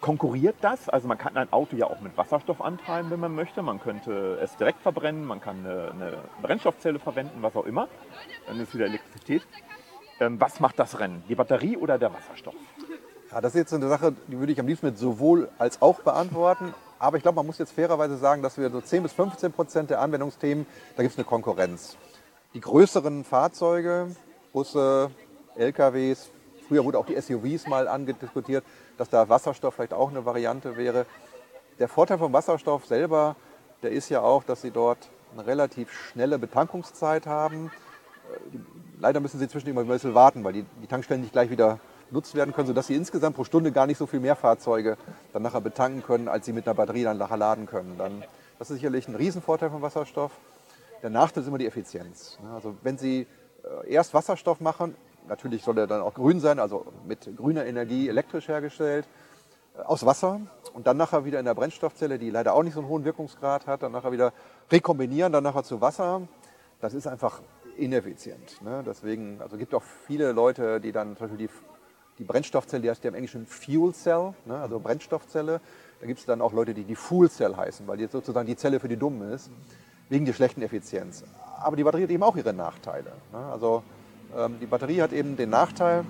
konkurriert 0.00 0.56
das? 0.62 0.88
Also 0.88 1.06
man 1.08 1.18
kann 1.18 1.36
ein 1.36 1.52
Auto 1.52 1.76
ja 1.76 1.86
auch 1.86 2.00
mit 2.00 2.16
Wasserstoff 2.16 2.60
antreiben, 2.62 3.10
wenn 3.10 3.20
man 3.20 3.34
möchte. 3.34 3.62
Man 3.62 3.80
könnte 3.80 4.38
es 4.42 4.56
direkt 4.56 4.80
verbrennen, 4.80 5.24
man 5.24 5.40
kann 5.40 5.58
eine, 5.58 5.90
eine 5.90 6.18
Brennstoffzelle 6.42 6.98
verwenden, 6.98 7.42
was 7.42 7.54
auch 7.54 7.66
immer. 7.66 7.86
Dann 8.46 8.58
ist 8.60 8.74
wieder 8.74 8.86
Elektrizität. 8.86 9.42
Ähm, 10.18 10.40
was 10.40 10.58
macht 10.60 10.78
das 10.78 10.98
Rennen? 10.98 11.22
Die 11.28 11.34
Batterie 11.34 11.76
oder 11.76 11.98
der 11.98 12.12
Wasserstoff? 12.12 12.54
Ja, 13.32 13.40
das 13.40 13.54
ist 13.54 13.60
jetzt 13.60 13.72
eine 13.72 13.88
Sache, 13.88 14.12
die 14.26 14.40
würde 14.40 14.52
ich 14.52 14.58
am 14.58 14.66
liebsten 14.66 14.86
mit 14.86 14.98
sowohl 14.98 15.48
als 15.56 15.80
auch 15.80 16.00
beantworten. 16.00 16.74
Aber 16.98 17.16
ich 17.16 17.22
glaube, 17.22 17.36
man 17.36 17.46
muss 17.46 17.58
jetzt 17.58 17.72
fairerweise 17.72 18.16
sagen, 18.16 18.42
dass 18.42 18.58
wir 18.58 18.70
so 18.70 18.80
10 18.80 19.04
bis 19.04 19.12
15 19.12 19.52
Prozent 19.52 19.90
der 19.90 20.00
Anwendungsthemen, 20.00 20.66
da 20.96 21.04
gibt 21.04 21.12
es 21.12 21.18
eine 21.18 21.24
Konkurrenz. 21.24 21.96
Die 22.54 22.60
größeren 22.60 23.22
Fahrzeuge, 23.22 24.08
Busse, 24.52 25.12
LKWs, 25.54 26.28
früher 26.66 26.84
wurde 26.84 26.98
auch 26.98 27.06
die 27.06 27.20
SUVs 27.20 27.68
mal 27.68 27.86
angediskutiert, 27.86 28.64
dass 28.98 29.08
da 29.10 29.28
Wasserstoff 29.28 29.74
vielleicht 29.74 29.94
auch 29.94 30.10
eine 30.10 30.24
Variante 30.24 30.76
wäre. 30.76 31.06
Der 31.78 31.86
Vorteil 31.86 32.18
vom 32.18 32.32
Wasserstoff 32.32 32.84
selber, 32.86 33.36
der 33.84 33.92
ist 33.92 34.08
ja 34.08 34.22
auch, 34.22 34.42
dass 34.42 34.62
sie 34.62 34.72
dort 34.72 35.08
eine 35.32 35.46
relativ 35.46 35.92
schnelle 35.92 36.36
Betankungszeit 36.40 37.26
haben. 37.26 37.70
Leider 38.98 39.20
müssen 39.20 39.38
sie 39.38 39.46
zwischendurch 39.46 39.76
immer 39.76 39.88
ein 39.88 39.94
bisschen 39.94 40.14
warten, 40.14 40.42
weil 40.42 40.52
die, 40.52 40.66
die 40.82 40.88
Tankstellen 40.88 41.22
nicht 41.22 41.32
gleich 41.32 41.48
wieder 41.48 41.78
genutzt 42.10 42.34
werden 42.34 42.52
können, 42.52 42.66
sodass 42.66 42.88
sie 42.88 42.94
insgesamt 42.94 43.36
pro 43.36 43.44
Stunde 43.44 43.72
gar 43.72 43.86
nicht 43.86 43.98
so 43.98 44.06
viel 44.06 44.20
mehr 44.20 44.36
Fahrzeuge 44.36 44.96
dann 45.32 45.42
nachher 45.42 45.60
betanken 45.60 46.02
können, 46.02 46.28
als 46.28 46.44
sie 46.44 46.52
mit 46.52 46.66
einer 46.66 46.74
Batterie 46.74 47.04
dann 47.04 47.18
nachher 47.18 47.36
laden 47.36 47.66
können. 47.66 47.96
Dann, 47.96 48.24
das 48.58 48.70
ist 48.70 48.76
sicherlich 48.76 49.08
ein 49.08 49.14
Riesenvorteil 49.14 49.70
von 49.70 49.80
Wasserstoff. 49.80 50.32
Der 51.02 51.10
Nachteil 51.10 51.42
ist 51.42 51.48
immer 51.48 51.58
die 51.58 51.66
Effizienz. 51.66 52.38
ne? 52.42 52.50
Also 52.52 52.76
wenn 52.82 52.98
Sie 52.98 53.26
äh, 53.62 53.90
erst 53.90 54.12
Wasserstoff 54.12 54.60
machen, 54.60 54.94
natürlich 55.28 55.62
soll 55.62 55.78
er 55.78 55.86
dann 55.86 56.02
auch 56.02 56.14
grün 56.14 56.40
sein, 56.40 56.58
also 56.58 56.84
mit 57.06 57.36
grüner 57.36 57.64
Energie 57.64 58.08
elektrisch 58.08 58.48
hergestellt, 58.48 59.06
äh, 59.78 59.82
aus 59.82 60.04
Wasser 60.04 60.40
und 60.74 60.86
dann 60.86 60.96
nachher 60.96 61.24
wieder 61.24 61.38
in 61.38 61.46
der 61.46 61.54
Brennstoffzelle, 61.54 62.18
die 62.18 62.30
leider 62.30 62.54
auch 62.54 62.62
nicht 62.62 62.74
so 62.74 62.80
einen 62.80 62.88
hohen 62.88 63.04
Wirkungsgrad 63.04 63.66
hat, 63.66 63.82
dann 63.82 63.92
nachher 63.92 64.12
wieder 64.12 64.32
rekombinieren, 64.70 65.32
dann 65.32 65.44
nachher 65.44 65.62
zu 65.62 65.80
Wasser. 65.80 66.22
Das 66.80 66.92
ist 66.92 67.06
einfach 67.06 67.40
ineffizient. 67.76 68.60
Ne? 68.62 68.82
Deswegen, 68.84 69.40
also 69.40 69.56
gibt 69.56 69.74
auch 69.74 69.82
viele 69.82 70.32
Leute, 70.32 70.80
die 70.80 70.92
dann 70.92 71.16
zum 71.16 71.28
Beispiel 71.28 71.46
die, 71.48 71.52
die 72.20 72.24
Brennstoffzelle, 72.24 72.82
die 72.82 72.90
heißt 72.90 73.02
ja 73.02 73.08
im 73.08 73.14
Englischen 73.14 73.46
Fuel 73.46 73.94
Cell, 73.94 74.34
ne? 74.44 74.56
also 74.60 74.78
Brennstoffzelle. 74.78 75.60
Da 76.00 76.06
gibt 76.06 76.20
es 76.20 76.26
dann 76.26 76.42
auch 76.42 76.52
Leute, 76.52 76.74
die 76.74 76.84
die 76.84 76.94
Fuel 76.94 77.30
Cell 77.30 77.56
heißen, 77.56 77.88
weil 77.88 77.96
die 77.96 78.06
sozusagen 78.06 78.46
die 78.46 78.56
Zelle 78.56 78.78
für 78.78 78.88
die 78.88 78.98
Dummen 78.98 79.32
ist, 79.32 79.50
wegen 80.10 80.26
der 80.26 80.34
schlechten 80.34 80.60
Effizienz. 80.60 81.24
Aber 81.60 81.76
die 81.76 81.82
Batterie 81.82 82.04
hat 82.04 82.10
eben 82.10 82.22
auch 82.22 82.36
ihre 82.36 82.52
Nachteile. 82.52 83.12
Ne? 83.32 83.38
Also 83.38 83.82
ähm, 84.36 84.56
die 84.60 84.66
Batterie 84.66 85.00
hat 85.00 85.12
eben 85.12 85.36
den 85.36 85.48
Nachteil, 85.48 86.04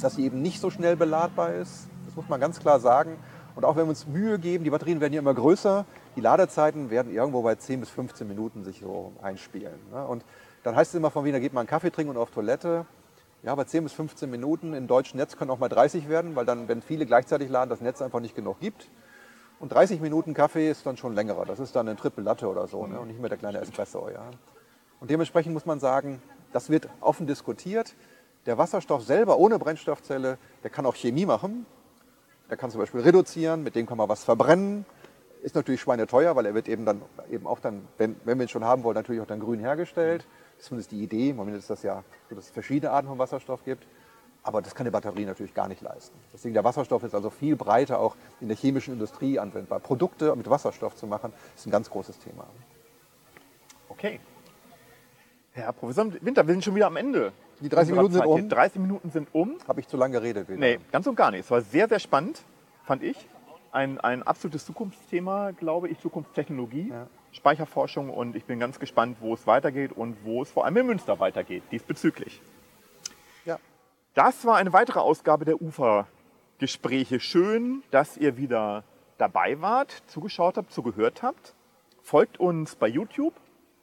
dass 0.00 0.16
sie 0.16 0.24
eben 0.24 0.40
nicht 0.40 0.60
so 0.60 0.70
schnell 0.70 0.96
beladbar 0.96 1.52
ist. 1.52 1.88
Das 2.06 2.16
muss 2.16 2.28
man 2.28 2.40
ganz 2.40 2.58
klar 2.58 2.80
sagen. 2.80 3.18
Und 3.54 3.66
auch 3.66 3.76
wenn 3.76 3.84
wir 3.84 3.90
uns 3.90 4.06
Mühe 4.06 4.38
geben, 4.38 4.64
die 4.64 4.70
Batterien 4.70 5.00
werden 5.00 5.12
ja 5.12 5.20
immer 5.20 5.34
größer, 5.34 5.84
die 6.16 6.20
Ladezeiten 6.22 6.88
werden 6.88 7.12
irgendwo 7.12 7.42
bei 7.42 7.54
10 7.54 7.80
bis 7.80 7.90
15 7.90 8.26
Minuten 8.26 8.64
sich 8.64 8.80
so 8.80 9.12
einspielen. 9.22 9.78
Ne? 9.92 10.06
Und 10.06 10.24
dann 10.62 10.74
heißt 10.74 10.94
es 10.94 10.98
immer 10.98 11.10
von 11.10 11.24
wegen, 11.24 11.34
da 11.34 11.38
geht 11.38 11.52
man 11.52 11.62
einen 11.62 11.68
Kaffee 11.68 11.90
trinken 11.90 12.12
und 12.12 12.16
auf 12.16 12.30
Toilette. 12.30 12.86
Ja, 13.44 13.54
bei 13.54 13.64
10 13.64 13.84
bis 13.84 13.92
15 13.92 14.30
Minuten 14.30 14.72
im 14.72 14.86
deutschen 14.86 15.18
Netz 15.18 15.36
können 15.36 15.50
auch 15.50 15.58
mal 15.58 15.68
30 15.68 16.08
werden, 16.08 16.34
weil 16.34 16.46
dann, 16.46 16.66
wenn 16.66 16.80
viele 16.80 17.04
gleichzeitig 17.04 17.50
laden, 17.50 17.68
das 17.68 17.82
Netz 17.82 18.00
einfach 18.00 18.20
nicht 18.20 18.34
genug 18.34 18.58
gibt. 18.58 18.88
Und 19.60 19.70
30 19.70 20.00
Minuten 20.00 20.32
Kaffee 20.32 20.70
ist 20.70 20.86
dann 20.86 20.96
schon 20.96 21.14
längerer. 21.14 21.44
Das 21.44 21.60
ist 21.60 21.76
dann 21.76 21.86
ein 21.86 21.98
Triple 21.98 22.24
Latte 22.24 22.48
oder 22.48 22.66
so 22.66 22.86
ne? 22.86 22.98
und 22.98 23.08
nicht 23.08 23.20
mehr 23.20 23.28
der 23.28 23.36
kleine 23.36 23.58
Espresso. 23.58 24.08
Ja? 24.08 24.30
Und 24.98 25.10
dementsprechend 25.10 25.52
muss 25.52 25.66
man 25.66 25.78
sagen, 25.78 26.22
das 26.54 26.70
wird 26.70 26.88
offen 27.02 27.26
diskutiert. 27.26 27.94
Der 28.46 28.56
Wasserstoff 28.56 29.02
selber 29.02 29.36
ohne 29.36 29.58
Brennstoffzelle, 29.58 30.38
der 30.62 30.70
kann 30.70 30.86
auch 30.86 30.94
Chemie 30.94 31.26
machen. 31.26 31.66
Der 32.48 32.56
kann 32.56 32.70
zum 32.70 32.80
Beispiel 32.80 33.00
reduzieren, 33.00 33.62
mit 33.62 33.74
dem 33.74 33.84
kann 33.84 33.98
man 33.98 34.08
was 34.08 34.24
verbrennen. 34.24 34.86
Ist 35.42 35.54
natürlich 35.54 35.82
schweineteuer, 35.82 36.34
weil 36.34 36.46
er 36.46 36.54
wird 36.54 36.66
eben 36.66 36.86
dann 36.86 37.02
eben 37.30 37.46
auch 37.46 37.60
dann, 37.60 37.86
wenn, 37.98 38.16
wenn 38.24 38.38
wir 38.38 38.46
ihn 38.46 38.48
schon 38.48 38.64
haben 38.64 38.84
wollen, 38.84 38.94
natürlich 38.94 39.20
auch 39.20 39.26
dann 39.26 39.40
grün 39.40 39.60
hergestellt. 39.60 40.22
Das 40.22 40.28
ist 40.58 40.66
zumindest 40.66 40.92
die 40.92 41.02
Idee. 41.02 41.30
Im 41.30 41.36
Moment 41.36 41.56
ist 41.56 41.70
das 41.70 41.82
ja 41.82 42.02
so, 42.28 42.34
dass 42.34 42.46
es 42.46 42.50
verschiedene 42.50 42.92
Arten 42.92 43.08
von 43.08 43.18
Wasserstoff 43.18 43.64
gibt. 43.64 43.86
Aber 44.42 44.60
das 44.60 44.74
kann 44.74 44.84
eine 44.84 44.90
Batterie 44.90 45.24
natürlich 45.24 45.54
gar 45.54 45.68
nicht 45.68 45.80
leisten. 45.80 46.14
Deswegen 46.32 46.52
der 46.52 46.64
Wasserstoff 46.64 47.02
ist 47.02 47.14
also 47.14 47.30
viel 47.30 47.56
breiter 47.56 47.98
auch 47.98 48.14
in 48.42 48.48
der 48.48 48.56
chemischen 48.56 48.92
Industrie 48.92 49.38
anwendbar. 49.38 49.80
Produkte 49.80 50.36
mit 50.36 50.48
Wasserstoff 50.50 50.94
zu 50.96 51.06
machen, 51.06 51.32
ist 51.56 51.66
ein 51.66 51.70
ganz 51.70 51.88
großes 51.88 52.18
Thema. 52.18 52.46
Okay. 53.88 54.20
Herr 55.52 55.72
Professor 55.72 56.12
Winter, 56.20 56.46
wir 56.46 56.52
sind 56.52 56.64
schon 56.64 56.74
wieder 56.74 56.88
am 56.88 56.96
Ende. 56.96 57.32
Die 57.60 57.68
30 57.68 57.92
unserer 57.96 58.02
Minuten 58.02 58.12
sind 58.12 58.20
Zeit 58.20 58.34
hier. 58.34 58.42
um. 58.42 58.48
30 58.50 58.80
Minuten 58.80 59.10
sind 59.10 59.28
um. 59.32 59.58
Habe 59.68 59.80
ich 59.80 59.88
zu 59.88 59.96
lange 59.96 60.12
geredet? 60.12 60.48
Wieder? 60.48 60.58
Nee, 60.58 60.78
ganz 60.92 61.06
und 61.06 61.14
gar 61.14 61.30
nicht. 61.30 61.40
Es 61.40 61.50
war 61.50 61.62
sehr, 61.62 61.88
sehr 61.88 62.00
spannend, 62.00 62.42
fand 62.84 63.02
ich. 63.02 63.28
Ein, 63.72 63.98
ein 64.00 64.22
absolutes 64.22 64.66
Zukunftsthema, 64.66 65.52
glaube 65.52 65.88
ich, 65.88 65.98
Zukunftstechnologie, 66.00 66.90
Ja. 66.90 67.06
Speicherforschung 67.34 68.10
und 68.10 68.36
ich 68.36 68.44
bin 68.44 68.60
ganz 68.60 68.78
gespannt, 68.78 69.18
wo 69.20 69.34
es 69.34 69.46
weitergeht 69.46 69.92
und 69.92 70.16
wo 70.24 70.42
es 70.42 70.50
vor 70.50 70.64
allem 70.64 70.76
in 70.78 70.86
Münster 70.86 71.18
weitergeht, 71.18 71.64
diesbezüglich. 71.70 72.40
Ja. 73.44 73.58
Das 74.14 74.46
war 74.46 74.56
eine 74.56 74.72
weitere 74.72 75.00
Ausgabe 75.00 75.44
der 75.44 75.60
UFA-Gespräche. 75.60 77.20
Schön, 77.20 77.82
dass 77.90 78.16
ihr 78.16 78.36
wieder 78.36 78.84
dabei 79.18 79.60
wart, 79.60 80.02
zugeschaut 80.06 80.56
habt, 80.56 80.72
zugehört 80.72 81.22
habt. 81.22 81.54
Folgt 82.02 82.38
uns 82.38 82.76
bei 82.76 82.86
YouTube, 82.86 83.34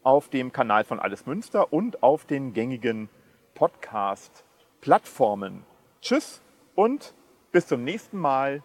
auf 0.04 0.30
dem 0.30 0.52
Kanal 0.52 0.84
von 0.84 1.00
Alles 1.00 1.26
Münster 1.26 1.72
und 1.72 2.02
auf 2.02 2.26
den 2.26 2.54
gängigen 2.54 3.10
Podcast-Plattformen. 3.54 5.64
Tschüss 6.02 6.42
und 6.74 7.14
bis 7.52 7.68
zum 7.68 7.84
nächsten 7.84 8.18
Mal 8.18 8.64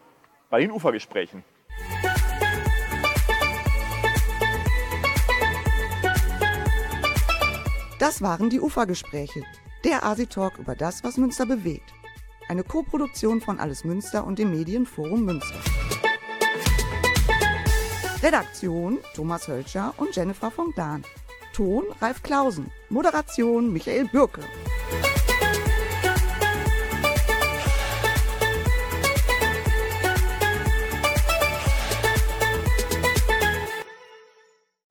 bei 0.49 0.61
den 0.61 0.71
UFA-Gesprächen. 0.71 1.45
Das 7.99 8.21
waren 8.21 8.51
die 8.51 8.61
Ufergespräche, 8.61 9.43
der 9.83 10.05
Asi-Talk 10.05 10.59
über 10.59 10.75
das, 10.75 11.03
was 11.03 11.17
Münster 11.17 11.47
bewegt. 11.47 11.95
Eine 12.47 12.63
Koproduktion 12.63 13.41
von 13.41 13.59
Alles 13.59 13.85
Münster 13.85 14.27
und 14.27 14.39
dem 14.39 14.51
Medienforum 14.51 15.25
Münster. 15.25 15.59
Redaktion 18.23 18.99
Thomas 19.15 19.49
Hölscher 19.49 19.95
und 19.97 20.15
Jennifer 20.15 20.51
von 20.51 20.75
Dahn. 20.77 21.05
Ton 21.55 21.85
Ralf 22.03 22.23
Klausen. 22.23 22.71
Moderation 22.91 23.73
Michael 23.73 24.05
Bürke. 24.09 24.43